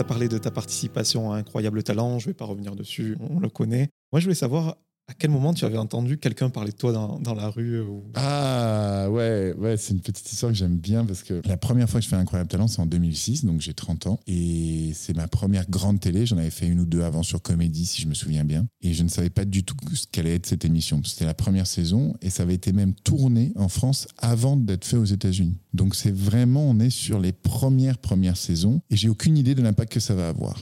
[0.02, 3.40] as parlé de ta participation à Incroyable Talent, je ne vais pas revenir dessus, on
[3.40, 3.90] le connaît.
[4.12, 7.34] Moi, je voulais savoir à quel moment tu avais entendu quelqu'un parler de toi dans,
[7.34, 8.04] la rue ou...
[8.16, 12.00] Ah ouais, ouais c'est une petite histoire que j'aime bien parce que la première fois
[12.00, 14.20] que je fais Incroyable Talent, c'est en 2006, donc j'ai 30 ans.
[14.28, 16.26] Et c'est ma première grande télé.
[16.26, 18.66] J'en avais fait une ou deux avant sur Comédie, si je me souviens bien.
[18.82, 21.02] Et je ne savais pas du tout ce qu'allait être cette émission.
[21.04, 24.98] C'était la première saison et ça avait été même tourné en France avant d'être fait
[24.98, 25.58] aux États-Unis.
[25.74, 29.62] Donc c'est vraiment, on est sur les premières, premières saisons et j'ai aucune idée de
[29.62, 30.58] l'impact que ça va avoir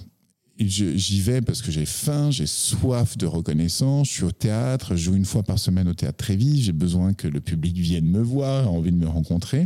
[0.67, 5.03] j'y vais parce que j'ai faim, j'ai soif de reconnaissance, je suis au théâtre, je
[5.03, 8.21] joue une fois par semaine au théâtre Trévis, j'ai besoin que le public vienne me
[8.21, 9.65] voir, a envie de me rencontrer.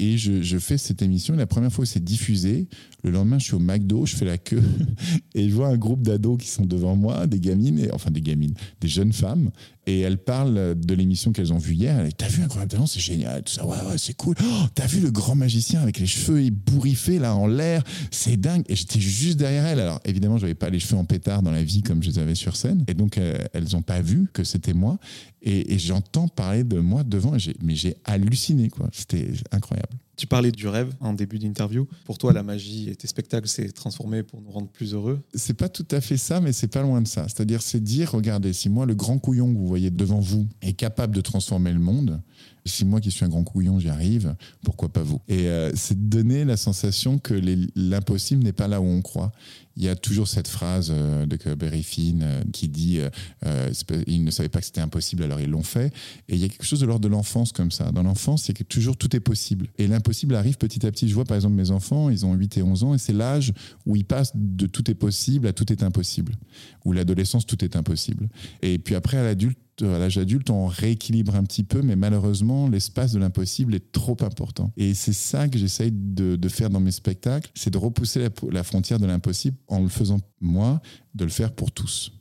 [0.00, 1.34] Et je, fais cette émission.
[1.34, 2.68] la première fois où c'est diffusé,
[3.04, 4.62] le lendemain, je suis au McDo, je fais la queue
[5.34, 8.20] et je vois un groupe d'ados qui sont devant moi, des gamines, et, enfin des
[8.20, 9.50] gamines, des jeunes femmes.
[9.86, 12.06] Et elles parlent de l'émission qu'elles ont vue hier.
[12.18, 13.64] T'as vu Incroyable c'est génial, tout ça.
[13.64, 14.34] Ouais, ouais, c'est cool.
[14.42, 18.64] Oh, T'as vu le grand magicien avec les cheveux ébouriffés là en l'air, c'est dingue.
[18.68, 19.80] Et j'étais juste derrière elles.
[19.80, 22.18] Alors évidemment, je n'avais pas les cheveux en pétard dans la vie comme je les
[22.18, 22.84] avais sur scène.
[22.86, 24.98] Et donc euh, elles n'ont pas vu que c'était moi.
[25.40, 27.32] Et, j'entends parler de moi devant,
[27.62, 28.88] mais j'ai halluciné, quoi.
[28.92, 29.96] C'était incroyable.
[30.18, 31.86] Tu parlais du rêve en début d'interview.
[32.04, 35.20] Pour toi, la magie et tes spectacles s'est transformé pour nous rendre plus heureux?
[35.32, 37.22] C'est pas tout à fait ça, mais c'est pas loin de ça.
[37.28, 40.72] C'est-à-dire, c'est dire, regardez, si moi, le grand couillon que vous voyez devant vous est
[40.72, 42.20] capable de transformer le monde,
[42.68, 45.20] si moi qui suis un grand couillon, j'y arrive, pourquoi pas vous?
[45.28, 47.34] Et euh, c'est donner la sensation que
[47.74, 49.32] l'impossible n'est pas là où on croit
[49.78, 52.98] il y a toujours cette phrase euh, de Berry Finn euh, qui dit
[53.46, 53.70] euh,
[54.08, 55.92] ils ne savaient pas que c'était impossible, alors ils l'ont fait.
[56.28, 57.92] Et il y a quelque chose de l'ordre de l'enfance comme ça.
[57.92, 59.68] Dans l'enfance, c'est que toujours tout est possible.
[59.78, 61.08] Et l'impossible arrive petit à petit.
[61.08, 63.52] Je vois par exemple mes enfants, ils ont 8 et 11 ans, et c'est l'âge
[63.86, 66.34] où ils passent de tout est possible à tout est impossible.
[66.84, 68.28] Ou l'adolescence, tout est impossible.
[68.62, 72.68] Et puis après, à l'adulte, à l'âge adulte, on rééquilibre un petit peu, mais malheureusement,
[72.68, 74.72] l'espace de l'impossible est trop important.
[74.76, 78.98] Et c'est ça que j'essaye de, faire dans mes spectacles, c'est de repousser la, frontière
[78.98, 80.80] de l'impossible en le faisant moi,
[81.14, 82.12] de le faire pour tous.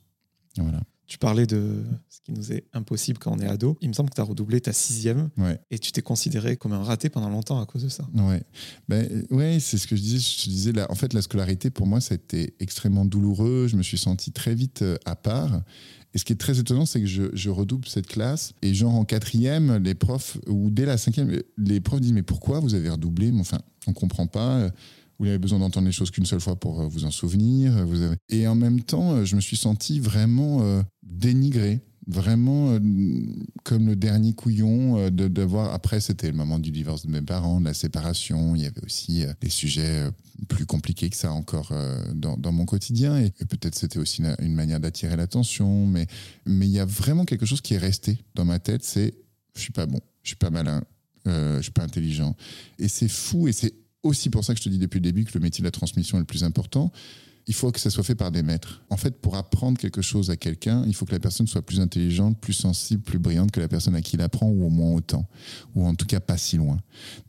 [0.58, 0.82] Voilà.
[1.08, 3.78] Tu parlais de ce qui nous est impossible quand on est ado.
[3.80, 5.58] Il me semble que tu as redoublé ta sixième Ouais.
[5.72, 8.06] et tu t'es considéré comme un raté pendant longtemps à cause de ça.
[8.13, 8.43] Ouais,
[8.89, 10.20] ben, ouais c'est ce que je disais.
[10.20, 13.67] Je te disais, là, en fait, la scolarité, pour moi, ça a été extrêmement douloureux.
[13.70, 15.62] Je me suis senti très vite euh, à part.
[16.13, 18.54] Et ce qui est très étonnant, c'est que je, redouble cette classe.
[18.62, 22.60] Et genre en quatrième, les profs, ou dès la cinquième, les profs disent, mais pourquoi
[22.60, 23.32] vous avez redoublé?
[23.32, 24.72] Mais Enfin, on comprend pas.
[25.20, 27.76] Vous avez besoin d'entendre les choses qu'une seule fois pour euh, vous en souvenir.
[27.76, 28.15] Avez...
[28.30, 32.80] Et en même temps, euh, je me suis senti vraiment euh, dénigré vraiment euh,
[33.63, 37.22] comme le dernier couillon euh, de d'avoir après c'était le moment du divorce de mes
[37.22, 38.56] parents de la séparation.
[38.56, 40.10] Il y avait aussi euh, des sujets
[40.48, 41.74] plus compliqués que ça encore
[42.13, 43.20] dans, dans mon quotidien.
[43.20, 45.86] Et, peut-être c'était aussi une, une manière d'attirer l'attention.
[45.88, 46.08] Mais
[46.46, 49.13] mais il y a vraiment quelque chose qui est resté dans ma tête c'est
[49.56, 50.84] je suis pas bon je suis pas malin
[51.26, 52.38] je suis pas intelligent.
[52.80, 55.26] Et c'est fou et c'est aussi pour ça que je te dis depuis le début
[55.26, 56.89] que le métier de la transmission est le plus important
[57.48, 58.84] il faut que ça soit fait par des maîtres.
[58.90, 61.80] En fait, pour apprendre quelque chose à quelqu'un, il faut que la personne soit plus
[61.80, 64.92] intelligente, plus sensible, plus brillante que la personne à qui il apprend, ou au moins
[64.92, 65.28] autant,
[65.74, 66.78] ou en tout cas pas si loin.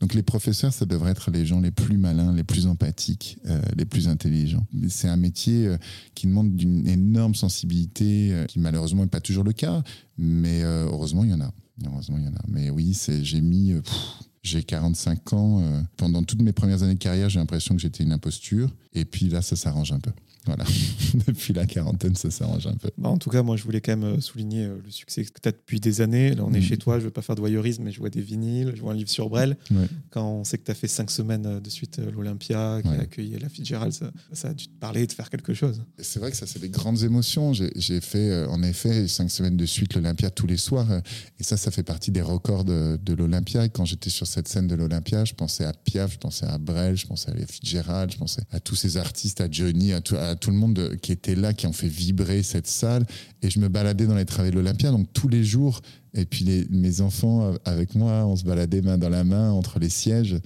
[0.01, 3.61] Donc les professeurs, ça devrait être les gens les plus malins, les plus empathiques, euh,
[3.77, 4.65] les plus intelligents.
[4.89, 5.77] C'est un métier euh,
[6.15, 9.83] qui demande d'une énorme sensibilité, euh, qui malheureusement n'est pas toujours le cas,
[10.17, 11.53] mais heureusement il y en a.
[11.85, 12.43] Heureusement il y en a.
[12.49, 13.73] Mais oui, j'ai mis...
[14.43, 15.61] j'ai 45 ans.
[15.61, 18.69] euh, pendant toutes mes premières années de carrière, j'ai l'impression que j'étais une imposture.
[18.93, 20.11] Et puis là, ça s'arrange un peu.
[20.49, 20.65] Voilà.
[21.27, 22.89] Depuis la quarantaine, ça s'arrange un peu.
[22.97, 25.29] Bah, en tout cas, moi, je voulais quand même euh, souligner euh, le succès que
[25.41, 26.33] tu as depuis des années.
[26.35, 26.63] Là, on est Mm.
[26.63, 28.81] chez toi, je ne veux pas faire de voyeurisme, mais je vois des vinyles, je
[28.81, 29.57] vois un livre sur Brel.
[29.71, 29.87] Ouais.
[30.09, 32.97] Quand on sait que tu as fait cinq semaines euh, de suite l'Olympia, qui Ouais.
[32.97, 35.81] a accueilli la Fitzgerald, ça, ça a dû te parler de faire quelque chose.
[35.99, 37.53] C'est vrai que ça, c'est des grandes émotions.
[37.53, 40.87] J'ai fait, en effet, cinq semaines de suite l'Olympia tous les soirs.
[41.39, 43.65] Et ça, ça fait partie des records de, de l'Olympia.
[43.65, 46.57] Et quand j'étais sur cette scène de l'Olympia, je pensais à Piaf, je pensais à
[46.57, 50.01] Brel, je pensais à les Fitzgerald, je pensais à tous ces artistes, à Johnny, à
[50.01, 53.05] tout, à tout le monde de- qui était là, qui ont fait vibrer cette salle.
[53.41, 54.91] Et je me baladais dans les travées de l'Olympia.
[54.91, 55.81] Donc tous les jours,
[56.13, 59.79] et puis les- mes enfants avec moi, on se baladait main dans la main entre
[59.79, 60.37] les sièges.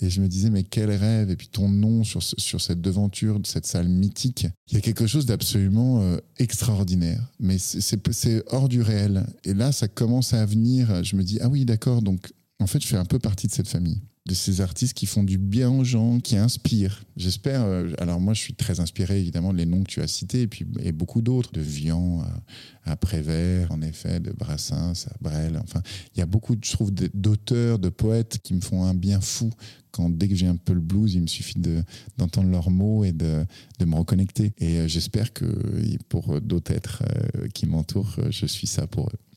[0.00, 3.40] Et je me disais, mais quel rêve Et puis ton nom sur, sur cette devanture
[3.40, 4.46] de cette salle mythique.
[4.70, 7.20] Il y a quelque chose d'absolument euh, extraordinaire.
[7.40, 9.26] Mais c'est hors du réel.
[9.44, 11.02] Et là, ça commence à venir.
[11.02, 12.02] Je me dis, ah oui, d'accord.
[12.02, 14.00] Donc, en fait, je fais un peu partie de cette famille.
[14.28, 17.02] De ces artistes qui font du bien aux gens, qui inspirent.
[17.16, 17.62] J'espère.
[17.62, 20.46] euh, alors, moi, je suis très inspiré, évidemment, des noms que tu as cités, et
[20.46, 21.50] puis et beaucoup d'autres.
[21.50, 22.22] De Vian
[22.84, 25.58] à, Prévert, en effet, de Brassens à Brel.
[25.64, 25.80] Enfin,
[26.14, 29.50] il y a beaucoup, je trouve, d'auteurs, de poètes qui me font un bien fou
[29.92, 31.82] quand dès que j'ai un peu le blues, il me suffit de,
[32.18, 33.46] d'entendre leurs mots et de,
[33.78, 34.52] de me reconnecter.
[34.58, 35.46] Et euh, j'espère que
[36.10, 37.02] pour d'autres êtres
[37.36, 39.27] euh, qui m'entourent, je suis ça pour eux.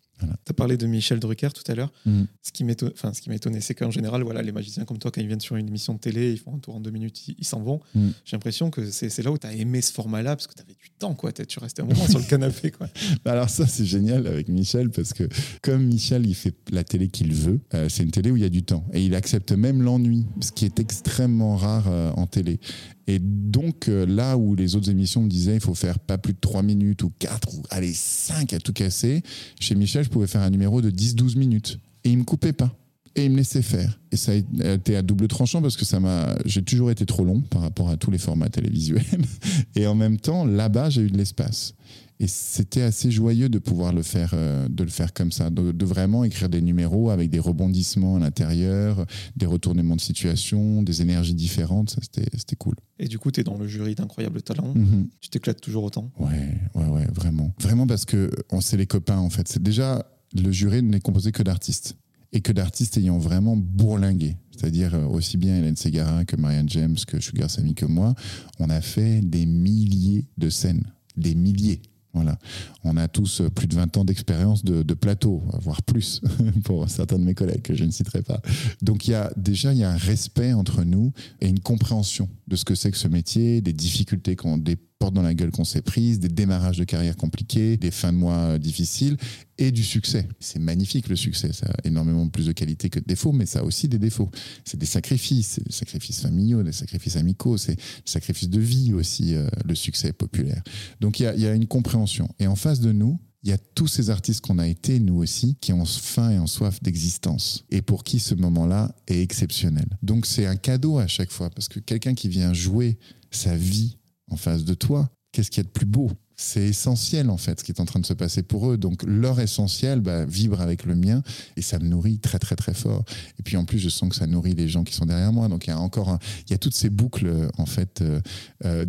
[0.45, 1.91] Tu as parlé de Michel Drucker tout à l'heure.
[2.05, 2.23] Mm.
[2.41, 5.41] Ce qui m'a étonné, c'est qu'en général, voilà, les magiciens comme toi, quand ils viennent
[5.41, 7.79] sur une émission de télé, ils font un tour en deux minutes, ils s'en vont.
[7.95, 8.09] Mm.
[8.25, 10.73] J'ai l'impression que c'est là où tu as aimé ce format-là, parce que tu avais
[10.73, 11.31] du temps, quoi.
[11.31, 12.87] Tu restais un moment sur le canapé, quoi.
[13.25, 15.27] Bah Alors ça, c'est génial avec Michel, parce que
[15.61, 18.45] comme Michel, il fait la télé qu'il veut, euh, c'est une télé où il y
[18.45, 18.85] a du temps.
[18.93, 22.59] Et il accepte même l'ennui, ce qui est extrêmement rare euh, en télé.
[23.07, 26.33] Et donc, euh, là où les autres émissions me disaient il faut faire pas plus
[26.33, 29.23] de 3 minutes ou 4 ou allez 5 à tout casser,
[29.59, 31.79] chez Michel, je pouvais faire un numéro de 10-12 minutes.
[32.03, 32.75] Et il me coupait pas.
[33.15, 33.99] Et il me laissait faire.
[34.11, 37.25] Et ça a été à double tranchant parce que ça m'a, j'ai toujours été trop
[37.25, 39.03] long par rapport à tous les formats télévisuels.
[39.75, 41.73] Et en même temps, là-bas, j'ai eu de l'espace.
[42.21, 45.71] Et c'était assez joyeux de pouvoir le faire, euh, de le faire comme ça, de,
[45.71, 51.01] de vraiment écrire des numéros avec des rebondissements à l'intérieur, des retournements de situation, des
[51.01, 51.95] énergies différentes.
[51.99, 52.75] C'était, cool.
[52.99, 54.71] Et du coup, tu es dans le jury d'Incroyable Talent.
[54.75, 55.07] Mhm.
[55.19, 56.11] Tu t'éclates toujours autant.
[56.19, 57.55] Ouais, ouais, ouais, vraiment.
[57.59, 59.47] Vraiment parce que on sait les copains, en fait.
[59.47, 60.05] C'est déjà,
[60.39, 61.95] le jury n'est composé que d'artistes.
[62.33, 64.37] Et que d'artistes ayant vraiment bourlingué.
[64.55, 68.13] C'est-à-dire euh, aussi bien Hélène Ségara que Marianne James, que Sugar Sammy que moi.
[68.59, 70.83] On a fait des milliers de scènes.
[71.17, 71.81] Des milliers.
[72.13, 72.37] Voilà.
[72.83, 76.21] On a tous euh, plus de 20 ans d'expérience de, plateau, voire plus,
[76.63, 78.41] pour certains de mes collègues que je ne citerai pas.
[78.81, 82.29] Donc il y a déjà il y a un respect entre nous et une compréhension
[82.47, 85.49] de ce que c'est que ce métier, des difficultés qu'on des portes dans la gueule
[85.49, 89.17] qu'on s'est prises, des démarrages de carrière compliqués, des fins de mois euh, difficiles
[89.57, 90.27] et du succès.
[90.39, 93.61] C'est magnifique le succès, ça a énormément plus de qualités que de défauts, mais ça
[93.61, 94.29] a aussi des défauts.
[94.63, 99.33] C'est des sacrifices, des sacrifices familiaux, des sacrifices amicaux, c'est des sacrifices de vie aussi,
[99.33, 100.61] euh, le succès populaire.
[100.99, 102.29] Donc il y a, une compréhension.
[102.37, 105.15] Et en face de nous, il y a tous ces artistes qu'on a été, nous
[105.15, 107.65] aussi, qui ont faim et ont soif d'existence.
[107.71, 109.97] Et pour qui ce moment-là est exceptionnel.
[110.03, 112.99] Donc c'est un cadeau à chaque fois, parce que quelqu'un qui vient jouer
[113.31, 113.97] sa vie
[114.31, 116.09] en face de toi, qu'est-ce qu'il y a de plus beau?
[116.35, 118.77] C'est essentiel en fait ce qui est en train de se passer pour eux.
[118.77, 121.21] Donc leur essentiel bah, vibre avec le mien
[121.55, 123.05] et ça me nourrit très très très fort.
[123.37, 125.49] Et puis en plus je sens que ça nourrit les gens qui sont derrière moi.
[125.49, 126.17] Donc il y a encore
[126.47, 128.21] il y a toutes ces boucles en fait, euh,
[128.65, 128.85] euh,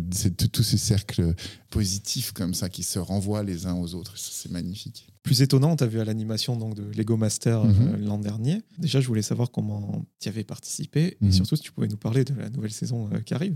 [0.51, 1.35] tous ces cercles
[1.69, 4.17] positifs comme ça qui se renvoient les uns aux autres.
[4.17, 8.05] C'est magnifique plus étonnant, tu as vu à l'animation donc, de Lego Master euh, mhm.
[8.05, 8.61] l'an dernier.
[8.77, 11.31] Déjà, je voulais savoir comment tu avais participé et mhm.
[11.31, 13.55] surtout si tu pouvais nous parler de la nouvelle saison euh, qui arrive.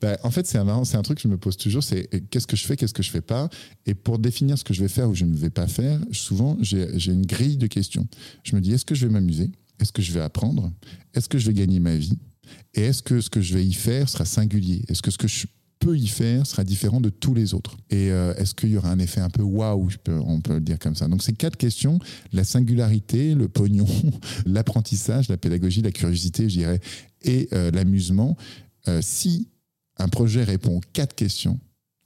[0.00, 2.46] Bah, en fait, c'est un, c'est un truc que je me pose toujours c'est qu'est-ce
[2.46, 3.50] que je fais, qu'est-ce que je fais pas?
[3.86, 6.56] Et pour définir ce que je vais faire ou je ne vais pas faire, souvent,
[6.60, 8.06] j'ai une grille de questions.
[8.42, 9.50] Je me dis est-ce que je vais m'amuser?
[9.78, 10.72] Est-ce que je vais apprendre?
[11.14, 12.18] Est-ce que je vais gagner ma vie?
[12.74, 14.82] Et est-ce que ce que je vais y faire sera singulier?
[14.88, 15.46] Est-ce que ce que je
[15.82, 18.90] peut y faire sera différent de tous les autres Et euh, est-ce qu'il y aura
[18.90, 21.98] un effet un peu waouh, on peut le dire comme ça Donc, ces quatre questions
[22.32, 23.86] la singularité, le pognon,
[24.46, 26.80] l'apprentissage, la pédagogie, la curiosité, je dirais,
[27.22, 28.36] et euh, l'amusement.
[28.88, 29.48] Euh, si
[29.98, 31.58] un projet répond aux quatre questions,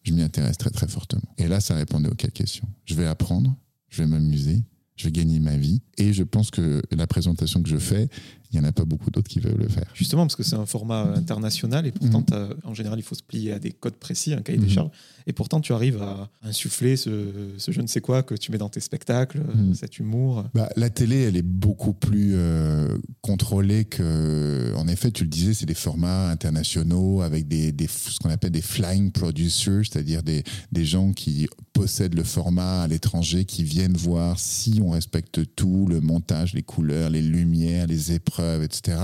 [0.03, 1.35] je m'y intéresse très très fortement.
[1.37, 2.69] Et là, ça répondait aux quatre questions.
[2.85, 3.55] Je vais apprendre,
[3.89, 4.63] je vais m'amuser,
[4.97, 5.83] je vais gagner ma vie.
[5.99, 8.09] Et je pense que la présentation que je fais,
[8.53, 9.87] il n'y en a pas beaucoup d'autres qui veulent le faire.
[9.95, 12.55] Justement, parce que c'est un format international et pourtant, mhm.
[12.65, 14.73] en général, il faut se plier à des codes précis, un cahier des mhm.
[14.73, 14.91] charges.
[15.27, 18.69] Et pourtant, tu arrives à insuffler ce, je ne sais quoi que tu mets dans
[18.69, 19.75] tes spectacles, mhm.
[19.75, 20.45] cet humour.
[20.55, 24.73] Bah, la télé, elle est beaucoup plus euh, contrôlée que.
[24.77, 28.53] En effet, tu le disais, c'est des formats internationaux avec des, des ce qu'on appelle
[28.53, 33.97] des flying producers, c'est-à-dire des, des gens qui possèdent le format à l'étranger, qui viennent
[33.97, 38.97] voir si on respecte tout, le montage, les couleurs, les lumières, les épreuves etc.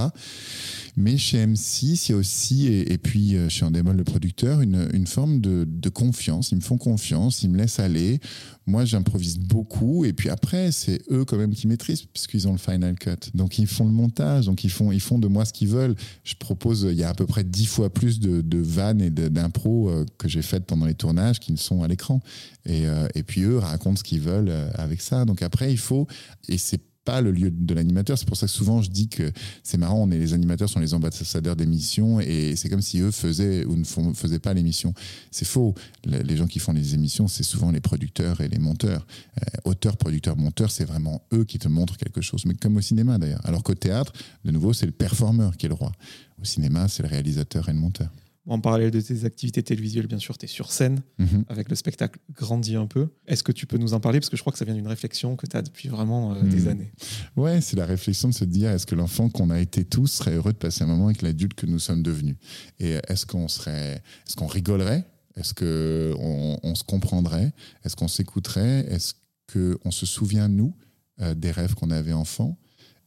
[0.97, 4.89] Mais chez M6, il y a aussi, et, puis euh, chez Endemol, le producteur, une,
[4.93, 6.53] une forme de, confiance.
[6.53, 8.21] Ils me font confiance, ils me laissent aller.
[8.67, 10.05] Moi, j'improvise beaucoup.
[10.05, 13.11] Et puis après, c'est eux quand même qui maîtrisent, puisqu'ils ont le final cut.
[13.35, 14.47] Donc, ils font le montage.
[14.47, 15.95] Donc, ils font, ils font de moi ce qu'ils veulent.
[16.25, 19.11] Je propose, il y a à peu près dix fois plus de, de vannes et
[19.11, 22.21] d'impro euh, que j'ai faites pendant les tournages qui ne sont à l'écran.
[22.67, 25.25] Et, euh, et puis, eux racontent ce qu'ils veulent avec ça.
[25.25, 26.07] Donc, après, il faut,
[26.49, 28.19] et c'est pas le lieu de l'animateur.
[28.19, 29.31] C'est pour ça que souvent je dis que
[29.63, 33.11] c'est marrant, on est, les animateurs sont les ambassadeurs d'émissions et c'est comme si eux
[33.11, 33.85] faisaient ou ne
[34.15, 34.95] faisaient pas l'émission.
[35.31, 35.75] C'est faux.
[36.05, 39.07] Les gens qui font les émissions, c'est souvent les producteurs et les monteurs.
[39.39, 42.45] Euh, auteurs, producteurs, monteurs, c'est vraiment eux qui te montrent quelque chose.
[42.47, 43.41] Mais comme au cinéma d'ailleurs.
[43.45, 44.13] Alors qu'au théâtre,
[44.45, 45.93] de nouveau, c'est le performeur qui est le roi.
[46.41, 48.11] Au cinéma, c'est le réalisateur et le monteur.
[48.49, 51.45] En parallèle de tes activités télévisuelles, bien sûr, tu es sur scène mhm.
[51.49, 53.09] avec le spectacle grandit un peu.
[53.29, 54.19] Est-ce que tu peux nous en parler?
[54.19, 56.43] Parce que je crois que ça vient d'une réflexion que tu as depuis vraiment euh,
[56.43, 56.69] des mhm.
[56.69, 56.93] années.
[57.37, 60.35] Ouais, c'est la réflexion de se dire est-ce que l'enfant qu'on a été tous serait
[60.35, 62.37] heureux de passer un moment avec l'adulte que nous sommes devenus?
[62.81, 65.05] Et est-ce qu'on serait, est-ce qu'on rigolerait?
[65.37, 67.53] Est-ce qu'on on se comprendrait?
[67.85, 68.87] Est-ce qu'on s'écouterait?
[68.89, 69.15] Est-ce
[69.53, 70.75] qu'on se souvient, nous,
[71.21, 72.59] euh, des rêves qu'on avait enfant?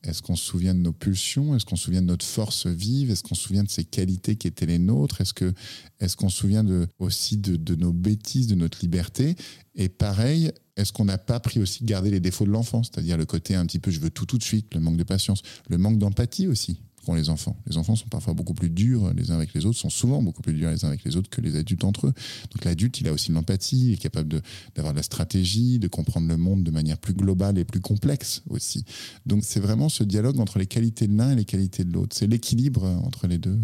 [0.06, 1.56] Est-ce qu'on se souvient de nos pulsions?
[1.56, 3.12] Est-ce qu'on se souvient de notre force vive?
[3.12, 5.22] Est-ce qu'on se souvient de ces qualités qui étaient les nôtres?
[5.22, 6.66] Est-ce qu'on se souvient
[7.00, 9.36] aussi de, nos bêtises, de notre liberté?
[9.76, 13.26] Et pareil, est-ce qu'on n'a pas pris aussi garder les défauts de l'enfance C'est-à-dire le
[13.26, 15.78] côté un petit peu je veux tout tout de suite, le manque de patience, le
[15.78, 16.80] manque d'empathie aussi
[17.14, 17.58] les enfants.
[17.68, 20.42] Les enfants sont parfois beaucoup plus durs les uns avec les autres, sont souvent beaucoup
[20.42, 22.14] plus durs les uns avec les autres que les adultes entre eux.
[22.52, 24.42] Donc l'adulte, il a aussi l'empathie, il est capable
[24.76, 28.42] d'avoir de, la stratégie, de comprendre le monde de manière plus globale et plus complexe
[28.50, 28.86] aussi.
[29.26, 32.16] Donc c'est vraiment ce dialogue entre les qualités de l'un et les qualités de l'autre.
[32.18, 33.60] C'est l'équilibre entre les deux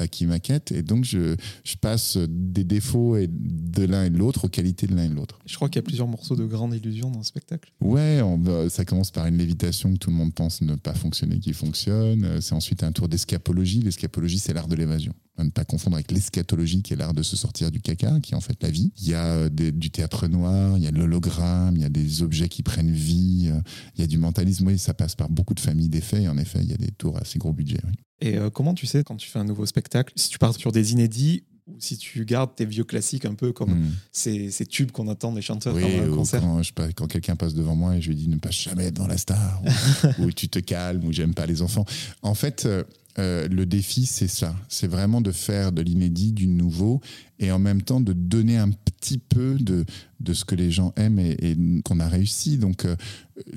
[0.00, 0.72] euh, qui m'inquiète.
[0.72, 4.86] Et donc je, je, passe des défauts et de l'un et de l'autre aux qualités
[4.86, 5.38] de l'un et de l'autre.
[5.46, 7.72] Je crois qu'il y a plusieurs morceaux de grande illusion dans le spectacle.
[7.80, 8.20] Ouais,
[8.68, 12.40] ça commence par une lévitation que tout le monde pense ne pas fonctionner, qui fonctionne.
[12.40, 13.80] C'est ensuite un tour d'escapologie.
[13.80, 15.14] L'escapologie, c'est l'art de l'évasion.
[15.38, 18.36] Ne pas confondre avec l'eschatologie, qui est l'art de se sortir du caca, qui est
[18.36, 18.92] en fait la vie.
[18.98, 21.90] Il y a euh, du théâtre noir, il y a de l'hologramme, il y a
[21.90, 23.60] des objets qui prennent vie, euh,
[23.96, 24.66] il y a du mentalisme.
[24.66, 26.22] Oui, ça passe par beaucoup de familles d'effets.
[26.22, 27.80] Et en effet, il y a des tours assez gros budget.
[28.20, 30.72] Et euh, comment tu sais, quand tu fais un nouveau spectacle, si tu pars sur
[30.72, 33.92] des inédits ou si tu gardes tes vieux classiques un peu comme hmm.
[34.12, 36.40] ces, tubes qu'on attend des chanteurs oui, un concert.
[36.40, 36.62] Quand,
[36.94, 39.62] quand quelqu'un passe devant moi et je lui dis ne passe jamais devant la star,
[40.18, 41.84] ou, tu te calmes, ou j'aime pas les enfants.
[42.22, 42.84] En fait, euh,
[43.18, 44.54] euh, le défi, c'est ça.
[44.68, 47.00] C'est vraiment de faire de l'inédit, du nouveau,
[47.38, 49.84] et en même temps de donner un petit peu de,
[50.20, 52.58] de ce que les gens aiment et, qu'on a réussi.
[52.58, 52.94] Donc euh,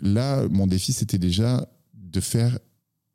[0.01, 2.57] là, mon défi, c'était déjà de faire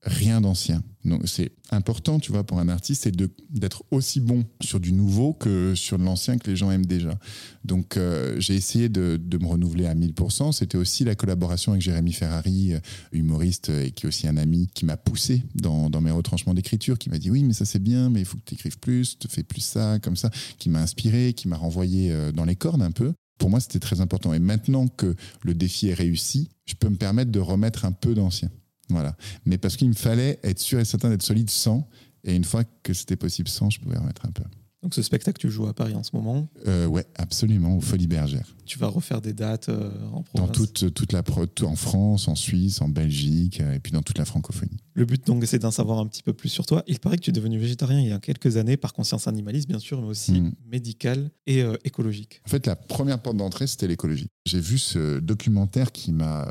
[0.05, 0.83] rien d'ancien.
[1.05, 3.15] Donc c'est important, tu vois, pour un artiste, c'est
[3.51, 7.19] d'être aussi bon sur du nouveau que sur de l'ancien que les gens aiment déjà.
[7.65, 10.53] Donc euh, j'ai essayé de, de, me renouveler à 1000%.
[10.53, 12.79] C'était aussi la collaboration avec Jérémy Ferrari, euh,
[13.13, 16.99] humoriste et qui est aussi un ami qui m'a poussé dans, dans, mes retranchements d'écriture,
[16.99, 19.19] qui m'a dit oui, mais ça c'est bien, mais il faut que tu écrives plus,
[19.19, 22.57] te fais plus ça, comme ça, qui m'a inspiré, qui m'a renvoyé euh, dans les
[22.57, 23.13] cordes un peu.
[23.39, 24.33] Pour moi, c'était très important.
[24.33, 28.15] Et maintenant que le défi est réussi, je peux me permettre de remettre un peu
[28.15, 28.51] d'ancien.
[28.91, 29.17] Voilà.
[29.45, 31.89] Mais parce qu'il me fallait être sûr et certain d'être solide sans.
[32.25, 34.45] Et une fois que c'était possible sans, je pouvais remettre un peu.
[34.83, 36.47] Donc ce spectacle, tu joues à Paris en ce moment?
[36.67, 38.55] Euh, ouais, absolument, aux Folies Bergères.
[38.67, 40.47] Tu vas refaire des dates euh, en province?
[40.47, 44.03] Dans toute, toute la tout- en France, en Suisse, en Belgique, euh, et puis dans
[44.03, 44.77] toute la francophonie.
[44.93, 46.83] Le but donc c'est d'en savoir un petit peu plus sur toi.
[46.87, 49.69] Il paraît que tu es devenu végétarien il y a quelques années par conscience animaliste
[49.69, 50.53] bien sûr, mais aussi Mm.
[50.71, 52.43] médicale et euh, écologique.
[52.47, 54.29] En fait, la première porte d'entrée, c'était l'écologie.
[54.45, 56.51] J'ai vu ce documentaire qui m'a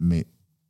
[0.00, 0.26] mais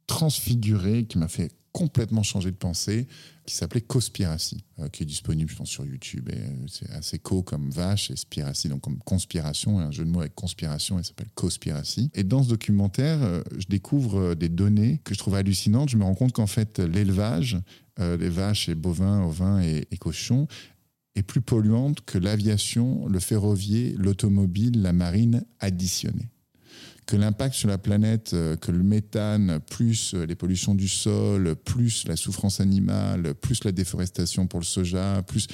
[0.09, 3.07] transfiguré, qui m'a fait complètement changer de pensée,
[3.47, 6.29] qui s'appelait Cospiracy, euh, qui est disponible, je pense, sur YouTube.
[6.33, 10.21] Euh, c'est assez co comme vache et spiracy, donc comme conspiration, un jeu de mots
[10.21, 12.11] avec conspiration, et s'appelle Cospiracy.
[12.14, 15.90] Et dans ce documentaire, euh, je découvre des données que je trouve hallucinantes.
[15.90, 17.59] Je me rends compte qu'en fait, l'élevage,
[18.01, 20.49] euh, les vaches et bovins, ovins et cochons,
[21.14, 26.31] est plus polluante que l'aviation, le ferroviaire, l'automobile, la marine additionnée.
[27.09, 31.57] Que l'impact sur la planète, euh, que le méthane, plus euh, les pollutions du sol,
[31.57, 35.47] plus la souffrance animale, plus la déforestation pour le soja, plus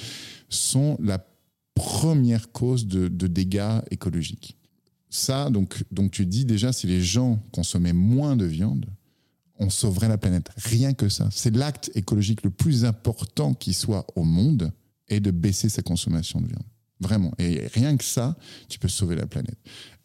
[0.49, 1.25] sont la
[1.73, 4.57] première cause de, dégâts écologiques.
[5.09, 8.87] Ça, donc, donc tu dis déjà, si les gens consommaient moins de viande,
[9.57, 10.49] on sauverait la planète.
[10.57, 11.29] Rien que ça.
[11.31, 14.73] C'est l'acte écologique le plus important qui soit au monde
[15.07, 16.65] et de baisser sa consommation de viande.
[16.99, 17.33] Vraiment.
[17.39, 18.35] Et rien que ça,
[18.67, 19.57] tu peux sauver la planète.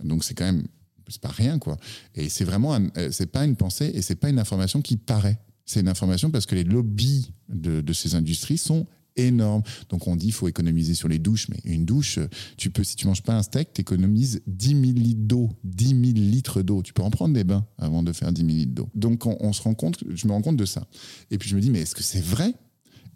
[0.03, 0.65] Donc c'est quand même,
[1.11, 1.77] c'est pas rien quoi.
[2.15, 5.39] Et c'est vraiment, euh, c'est pas une pensée et c'est pas une information qui paraît.
[5.67, 9.63] C'est une information parce que les lobbies de, de ces industries sont énormes.
[9.89, 12.85] Donc on dit il faut économiser sur les douches, mais une douche, euh, tu peux,
[12.85, 16.63] si tu manges pas un steak, tu économises 10 000 litres d'eau, 10 000 litres
[16.63, 16.83] d'eau.
[16.83, 18.89] Tu peux en prendre des bains avant de faire 10 000 litres d'eau.
[18.95, 20.87] Donc on, on se rend compte, je me rends compte de ça.
[21.31, 22.55] Et puis je me dis, mais est-ce que c'est vrai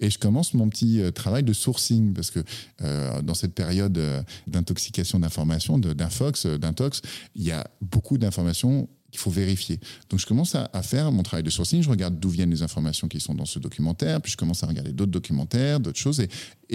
[0.00, 2.40] et je commence mon petit euh, travail de sourcing parce que
[2.82, 7.02] euh, dans cette période euh, d'intoxication d'informations, d'infox, d'intox,
[7.34, 9.78] il y a beaucoup d'informations qu'il faut vérifier.
[10.10, 12.62] Donc je commence à, à faire mon travail de sourcing, je regarde d'où viennent les
[12.62, 16.20] informations qui sont dans ce documentaire, puis je commence à regarder d'autres documentaires, d'autres choses,
[16.20, 16.28] et,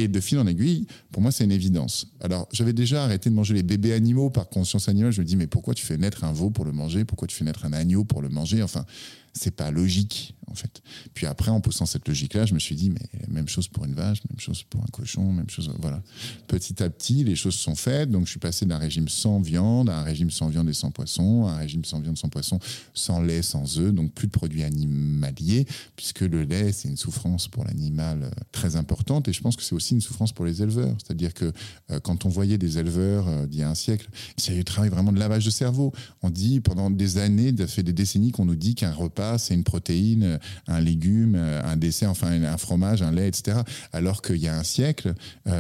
[0.04, 2.08] et de fil en aiguille, pour moi c'est une évidence.
[2.22, 5.36] Alors j'avais déjà arrêté de manger les bébés animaux par conscience animale, je me dis
[5.36, 7.74] mais pourquoi tu fais naître un veau pour le manger, pourquoi tu fais naître un
[7.74, 8.86] agneau pour le manger, enfin
[9.34, 10.82] c'est pas logique en fait.
[11.14, 13.94] Puis après en poussant cette logique-là, je me suis dit mais même chose pour une
[13.94, 16.02] vache, même chose pour un cochon, même chose, voilà.
[16.48, 19.90] Petit à petit, les choses sont faites, donc je suis passé d'un régime sans viande
[19.90, 22.60] à un régime sans viande et sans poisson, à un régime sans viande, sans poisson,
[22.94, 27.48] sans lait, sans œufs, donc plus de produits animaliers, puisque le lait, c'est une souffrance
[27.48, 30.62] pour l'animal euh, très importante, et je pense que c'est aussi une souffrance pour les
[30.62, 30.96] éleveurs.
[31.04, 31.52] C'est-à-dire que
[31.92, 34.10] euh, quand on voyait des éleveurs euh, d'il y a un siècle,
[34.50, 35.94] eu un travail vraiment de lavage de cerveau.
[36.22, 39.54] On dit pendant des années, ça fait des décennies qu'on nous dit qu'un repas, c'est
[39.54, 43.60] une protéine, euh, un légume, euh, un dessert, enfin un fromage, un lait, etc.
[43.94, 45.14] Alors qu'il y a un siècle,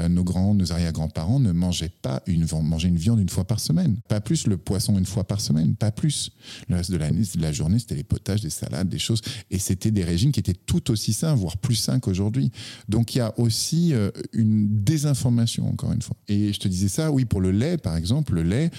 [0.10, 3.98] nos grands, nos arrière-grands-parents ne mangeaient pas une, mangeaient une viande une fois par semaine.
[4.08, 6.32] Pas plus le poisson une fois par semaine, pas plus.
[6.68, 9.22] Le reste de l'année, de la journée, c'était les potages, des salades, des choses.
[9.52, 12.52] Et c'était des régimes qui étaient tout aussi sains, voire plus sains qu'aujourd'hui.
[12.88, 16.16] Donc il y a aussi euh, une désinformation, encore une fois.
[16.28, 18.72] Et je te disais ça, oui, pour le lait, par exemple, le lait,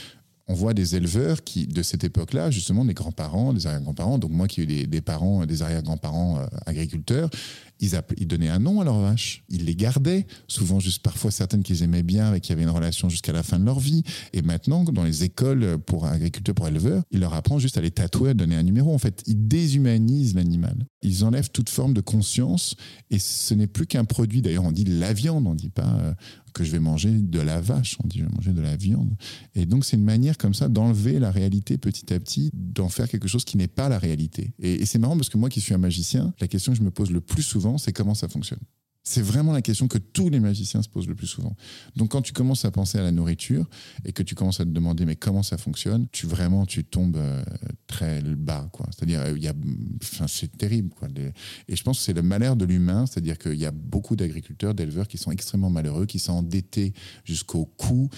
[0.46, 4.48] on voit des éleveurs qui, de cette époque-là, justement, des grands-parents, des arrière-grands-parents, donc moi
[4.48, 7.30] qui ai eu des, parents, des arrière-grands-parents euh, agriculteurs,
[7.80, 9.42] ils, donnaient un nom à leurs vaches.
[9.48, 13.08] Ils les gardaient, souvent juste parfois certaines qu'ils aimaient bien et qui avaient une relation
[13.08, 14.02] jusqu'à la fin de leur vie.
[14.32, 17.90] Et maintenant, dans les écoles pour agriculteurs, pour éleveurs, ils leur apprennent juste à les
[17.90, 18.94] tatouer, à donner un numéro.
[18.94, 20.86] En fait, ils déshumanisent l'animal.
[21.02, 22.76] Ils enlèvent toute forme de conscience
[23.10, 24.42] et ce n'est plus qu'un produit.
[24.42, 26.12] D'ailleurs, on dit la viande, on dit pas euh,
[26.52, 29.14] que je vais manger de la vache, on dit je vais manger de la viande.
[29.54, 33.08] Et donc, c'est une manière comme ça d'enlever la réalité petit à petit, d'en faire
[33.08, 34.52] quelque chose qui n'est pas la réalité.
[34.58, 36.90] Et c'est marrant parce que moi qui suis un magicien, la question que je me
[36.90, 38.60] pose le plus souvent, c'est comment ça fonctionne.
[39.02, 41.56] C'est vraiment la question que tous les magiciens se posent le plus souvent.
[41.96, 43.68] Donc quand tu commences à penser à la nourriture
[44.04, 47.16] et que tu commences à te demander mais comment ça fonctionne, tu vraiment tu tombes
[47.16, 47.42] euh,
[47.86, 48.86] très bas quoi.
[48.94, 49.54] C'est-à-dire euh, il y a
[50.02, 51.08] enfin c'est terrible quoi.
[51.66, 54.74] Et je pense que c'est le malheur de l'humain, c'est-à-dire qu'il y a beaucoup d'agriculteurs,
[54.74, 56.92] d'éleveurs qui sont extrêmement malheureux, qui sont endettés
[57.24, 58.10] jusqu'au cou.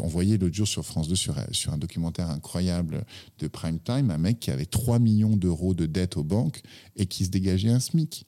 [0.00, 3.04] On voyait l'autre jour sur France 2 sur, sur un documentaire incroyable
[3.38, 6.62] de prime time un mec qui avait 3 millions d'euros de dettes aux banques
[6.96, 8.26] et qui se dégageait un SMIC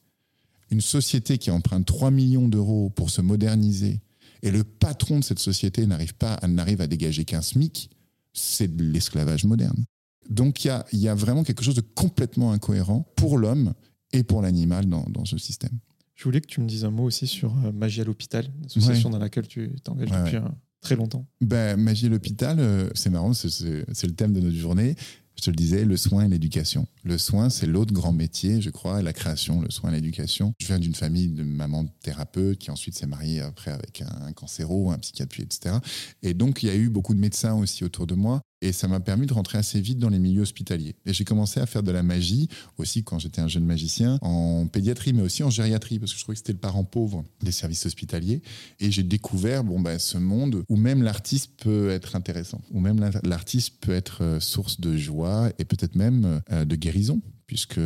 [0.71, 4.01] une société qui emprunte 3 millions d'euros pour se moderniser
[4.43, 7.91] et le patron de cette société n'arrive pas à, n'arrive à dégager qu'un SMIC,
[8.33, 9.85] c'est de l'esclavage moderne.
[10.29, 13.75] Donc il y a, y a vraiment quelque chose de complètement incohérent pour l'homme
[14.13, 15.79] et pour l'animal dans, dans ce système.
[16.15, 18.67] Je voulais que tu me dises un mot aussi sur euh, Magie à l'hôpital, une
[18.67, 20.45] association dans laquelle tu t'engages Ouais, depuis ouais.
[20.81, 21.27] très longtemps.
[21.41, 24.95] Ben, Magie à l'hôpital, euh, c'est marrant, c'est- c'est c'est le thème de notre journée.
[25.37, 26.87] Je te le disais, le soin et l'éducation.
[27.03, 30.55] Le soin, c'est l'autre grand métier, je crois, la création, le soin et l'éducation.
[30.61, 34.33] Je viens d'une famille de maman thérapeute qui ensuite s'est mariée après avec un, un
[34.33, 35.77] cancéro, un psychiatre, etc.
[36.23, 38.41] Et donc, il y a eu beaucoup de médecins aussi autour de moi.
[38.65, 40.97] Et ça m'a permis de rentrer assez vite dans les milieux hospitaliers.
[41.05, 42.49] Et j'ai commencé à faire de la magie
[42.79, 46.25] aussi quand j'étais un jeune magicien en pédiatrie, mais aussi en gériatrie, parce que je
[46.25, 48.41] trouvais que c'était le parent pauvre des services hospitaliers.
[48.81, 53.11] Et j'ai découvert bon, ben, ce monde où même l'artiste peut être intéressant, où même
[53.23, 57.79] l'artiste peut être euh, source de joie et peut-être même euh, de guérison puisque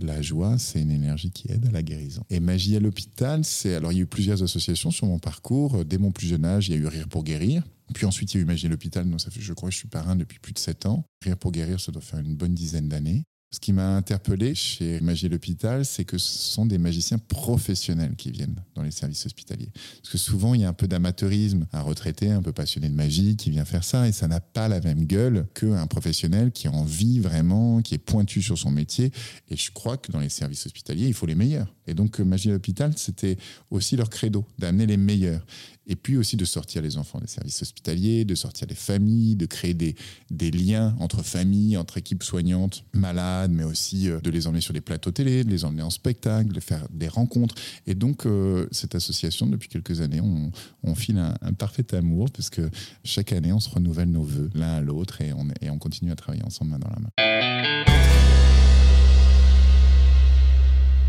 [0.00, 2.22] la joie, c'est une énergie qui aide à la guérison.
[2.30, 3.74] Et Magie à l'hôpital, c'est.
[3.74, 5.84] Alors, il y a eu plusieurs associations sur mon parcours.
[5.84, 7.64] Dès mon plus jeune âge, il y a eu Rire pour guérir.
[7.92, 9.08] Puis ensuite, il y a eu Magie l'hôpital.
[9.08, 11.06] Donc, ça fait, je crois que je suis parrain depuis plus de sept ans.
[11.22, 13.24] Rire pour guérir, ça doit faire une bonne dizaine d'années.
[13.54, 18.32] Ce qui m'a interpellé chez Magie l'hôpital, c'est que ce sont des magiciens professionnels qui
[18.32, 19.70] viennent dans les services hospitaliers.
[20.02, 21.64] Parce que souvent, il y a un peu d'amateurisme.
[21.72, 24.66] Un retraité, un peu passionné de magie, qui vient faire ça, et ça n'a pas
[24.66, 29.12] la même gueule qu'un professionnel qui a envie vraiment, qui est pointu sur son métier.
[29.48, 31.72] Et je crois que dans les services hospitaliers, il faut les meilleurs.
[31.86, 33.36] Et donc, Magie l'hôpital, c'était
[33.70, 35.46] aussi leur credo, d'amener les meilleurs
[35.86, 39.46] et puis aussi de sortir les enfants des services hospitaliers, de sortir les familles, de
[39.46, 39.94] créer des,
[40.30, 44.72] des liens entre familles, entre équipes soignantes, malades, mais aussi euh, de les emmener sur
[44.72, 47.54] des plateaux télé, de les emmener en spectacle, de faire des rencontres.
[47.86, 50.50] Et donc, euh, cette association, depuis quelques années, on,
[50.82, 52.70] on file un, un, parfait amour, parce que
[53.04, 56.12] chaque année, on se renouvelle nos voeux l'un à l'autre et on, et on continue
[56.12, 57.10] à travailler ensemble main dans la main.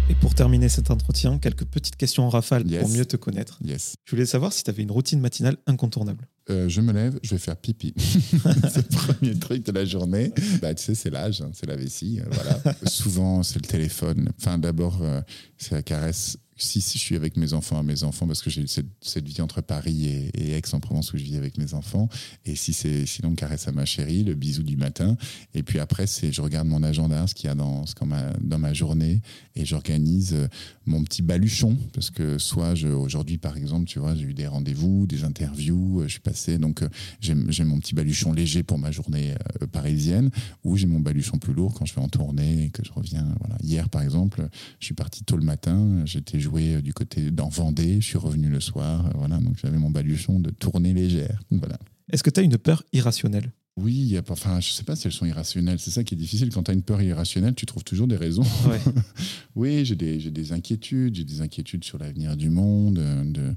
[0.08, 3.58] Et pour terminer cet entretien, quelques petites questions en rafale pour mieux te connaître.
[3.64, 3.96] Yes.
[4.06, 6.28] Je voulais savoir si tu avais une routine matinale incontournable.
[6.52, 7.94] Euh, je me lève, je vais faire pipi.
[7.98, 10.32] c'est le premier truc de la journée.
[10.62, 12.20] Bah, tu sais, c'est l'âge, hein, c'est la vessie.
[12.22, 12.62] Euh, voilà.
[12.86, 14.30] Souvent, c'est le téléphone.
[14.40, 15.22] Enfin, d'abord, euh,
[15.58, 18.50] c'est la caresse si, si, je suis avec mes enfants à mes enfants, parce que
[18.50, 22.08] j'ai cette, cette, vie entre Paris et, et, Aix-en-Provence où je vis avec mes enfants.
[22.46, 25.18] Et si c'est sinon caresse à ma chérie, le bisou du matin.
[25.54, 28.32] Et puis après, c'est je regarde mon agenda, ce qu'il y a dans, ce ma,
[28.42, 29.22] dans ma journée,
[29.56, 30.48] et j'organise euh,
[30.86, 35.08] mon petit baluchon, parce que soit aujourd'hui par exemple, tu vois, j'ai eu des rendez-vous,
[35.08, 36.90] des interviews, euh, je suis passé, donc euh,
[37.20, 39.36] j'ai mon petit baluchon léger pour ma journée
[39.72, 40.30] parisienne,
[40.64, 43.28] ou j'ai mon baluchon plus lourd quand je vais en tournée et que je reviens.
[43.40, 43.58] Voilà.
[43.62, 44.48] Hier par exemple,
[44.80, 48.00] je suis parti tôt le matin, j'étais joué euh, du côté d'en Vendée.
[48.02, 49.08] Je suis revenu le soir.
[49.08, 51.42] Euh, voilà, donc j'avais mon baluchon de tournée légère.
[51.52, 51.78] Voilà.
[52.12, 53.52] Est-ce que tu as une peur irrationnelle?
[53.78, 55.80] Oui, enfin, je ne sais pas si elles sont irrationnelles.
[55.80, 56.50] C'est ça qui est difficile.
[56.50, 58.46] Quand tu as une peur irrationnelle, tu trouves toujours des raisons.
[59.56, 61.16] oui, j'ai des, des, inquiétudes.
[61.16, 63.54] J'ai des inquiétudes sur l'avenir du monde, euh, de,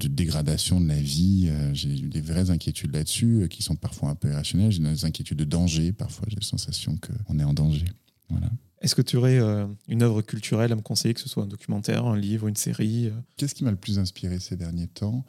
[0.00, 1.50] de, dégradation de la vie.
[1.72, 4.72] J'ai des vraies inquiétudes là-dessus qui sont parfois un peu irrationnelles.
[4.72, 5.92] J'ai des inquiétudes de danger.
[5.92, 7.86] Parfois, j'ai la sensation qu'on est en danger.
[8.28, 8.50] Voilà.
[8.82, 11.46] Est-ce que tu aurais euh, une œuvre culturelle à me conseiller, que ce soit un
[11.46, 13.12] documentaire, un livre, une série euh?
[13.36, 15.24] Qu'est-ce qui m'a le plus inspiré ces derniers temps?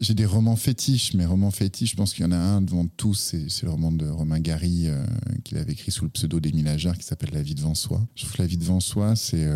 [0.00, 2.86] J'ai des romans fétiches, mais romans fétiches, je pense qu'il y en a un devant
[2.86, 5.02] tous, c'est le roman de Romain Gary euh,
[5.44, 8.06] qu'il avait écrit sous le pseudo d'Émile Ajar qui s'appelle La vie devant soi.
[8.14, 9.48] Je trouve que La vie devant soi, c'est.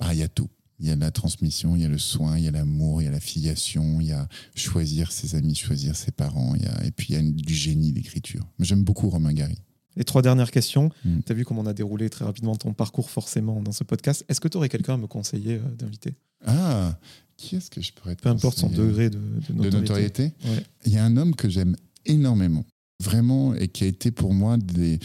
[0.00, 0.48] Ah, il y a tout.
[0.80, 3.06] Il y a la transmission, il y a le soin, il y a l'amour, il
[3.06, 6.54] y a la filiation, il y a choisir ses amis, choisir ses parents,
[6.84, 8.46] et puis il y a du génie d'écriture.
[8.60, 9.58] J'aime beaucoup Romain Gary.
[9.98, 10.90] Les trois dernières questions.
[11.04, 11.18] Mm.
[11.26, 14.24] Tu as vu comment on a déroulé très rapidement ton parcours forcément dans ce podcast.
[14.28, 16.14] Est-ce que tu aurais quelqu'un à me conseiller euh, d'inviter?
[16.46, 16.96] Ah,
[17.36, 19.18] qui est-ce que je pourrais te Peu importe son degré de,
[19.50, 20.32] de notoriété.
[20.86, 21.76] Il y a un homme que j'aime
[22.06, 22.64] énormément,
[23.02, 25.00] vraiment, et qui a été pour moi des,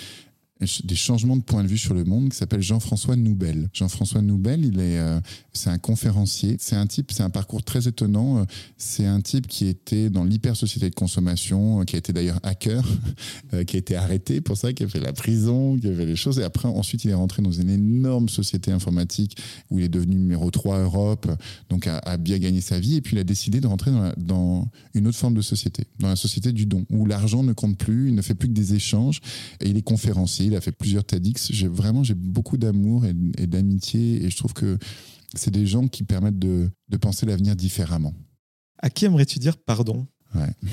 [0.60, 3.70] des changements de point de vue sur le monde qui s'appelle Jean-François Noubel.
[3.74, 5.20] Jean-François Noubel, il est, euh,
[5.52, 6.56] c'est un conférencier.
[6.60, 8.40] C'est un type, c'est un parcours très étonnant.
[8.40, 8.44] Euh,
[8.78, 12.40] c'est un type qui était dans l'hyper société de consommation, euh, qui a été d'ailleurs
[12.44, 12.84] hacker,
[13.68, 16.16] qui a été arrêté pour ça, qui a fait la prison, qui a fait les
[16.16, 16.40] choses.
[16.40, 19.38] Et après, ensuite, il est rentré dans une énorme société informatique
[19.70, 21.28] où il est devenu numéro 3 Europe,
[21.70, 22.96] donc a, a bien gagné sa vie.
[22.96, 26.10] Et puis, il a décidé de rentrer dans, dans une autre forme de société, dans
[26.10, 28.76] la société du don, où l'argent ne compte plus, il ne fait plus que des
[28.76, 29.20] échanges.
[29.60, 31.52] Et il est conférencier il a fait plusieurs TEDx.
[31.52, 34.78] J'ai vraiment j'ai beaucoup d'amour et, d'amitié et je trouve que
[35.36, 38.14] c'est des gens qui permettent de, de penser l'avenir différemment.
[38.80, 40.08] À qui aimerais-tu dire pardon?
[40.36, 40.52] Ouais.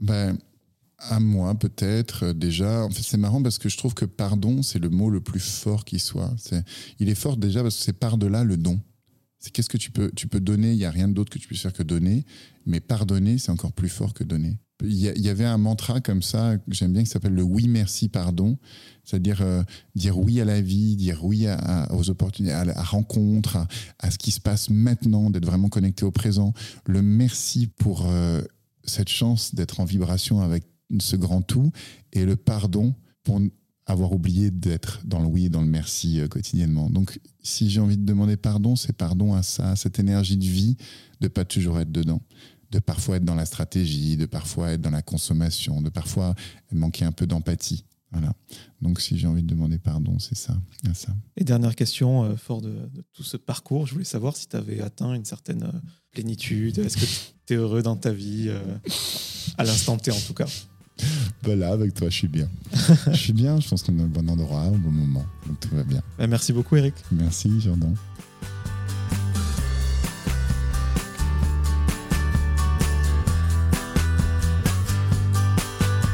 [0.00, 0.38] Ben,
[0.98, 2.84] à moi peut-être déjà.
[2.84, 5.40] En fait, c'est marrant parce que je trouve que pardon, c'est le mot le plus
[5.40, 6.32] fort qui soit.
[6.38, 6.62] C'est,
[7.00, 8.80] il est fort déjà parce que c'est par-delà le don.
[9.40, 11.48] C'est qu'est-ce que tu peux, tu peux donner, il n'y a rien d'autre que tu
[11.48, 12.24] puisses faire que donner,
[12.64, 16.56] mais pardonner, c'est encore plus fort que donner il y, avait un mantra comme ça
[16.68, 18.58] j'aime bien qui s'appelle le oui merci pardon.
[19.04, 19.62] C'est-à-dire euh,
[19.96, 21.46] dire oui à la vie dire oui
[21.90, 23.66] aux opportunités à la rencontre
[23.98, 26.52] à, ce qui se passe maintenant d'être vraiment connecté au présent.
[26.86, 28.40] Le merci pour euh,
[28.84, 30.64] cette chance d'être en vibration avec
[31.00, 31.72] ce grand tout
[32.12, 33.40] et le pardon pour
[33.86, 36.90] avoir oublié d'être dans le oui et dans le merci euh, quotidiennement.
[36.90, 40.44] Donc, si j'ai envie de demander pardon, c'est pardon à ça, à cette énergie de
[40.44, 40.76] vie,
[41.20, 42.20] de pas toujours être dedans
[42.70, 46.34] de parfois être dans la stratégie, de parfois être dans la consommation, de parfois
[46.72, 47.84] manquer un peu d'empathie.
[48.10, 48.32] Voilà.
[48.80, 50.56] Donc, si j'ai envie de demander pardon, c'est ça,
[50.94, 51.14] ça.
[51.36, 52.74] Et dernière question, euh, fort de,
[53.12, 55.78] tout ce parcours, je voulais savoir si tu avais atteint une certaine euh,
[56.12, 56.78] plénitude.
[56.78, 57.04] Est-ce que
[57.46, 58.60] tu es heureux dans ta vie, euh,
[59.58, 60.46] à l'instant T en tout cas?
[61.42, 62.48] Voilà, avec toi, je suis bien.
[63.12, 65.24] je suis bien, je pense qu'on est au bon endroit, au bon moment.
[65.46, 66.02] Donc tout va bien.
[66.18, 66.94] Bah, merci beaucoup, Eric.
[67.12, 67.94] Merci, Jordan.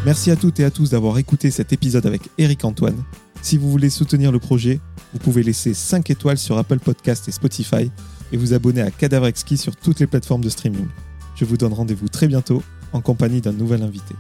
[0.05, 3.03] Merci à toutes et à tous d'avoir écouté cet épisode avec Eric Antoine.
[3.41, 4.79] Si vous voulez soutenir le projet,
[5.15, 7.91] vous pouvez laisser 5 étoiles sur Apple Podcast et Spotify
[8.31, 10.89] et vous abonner à Cadavre Exquis sur toutes les plateformes de streaming.
[11.37, 14.15] Je vous donne rendez-vous très bientôt en compagnie d'un nouvel invité.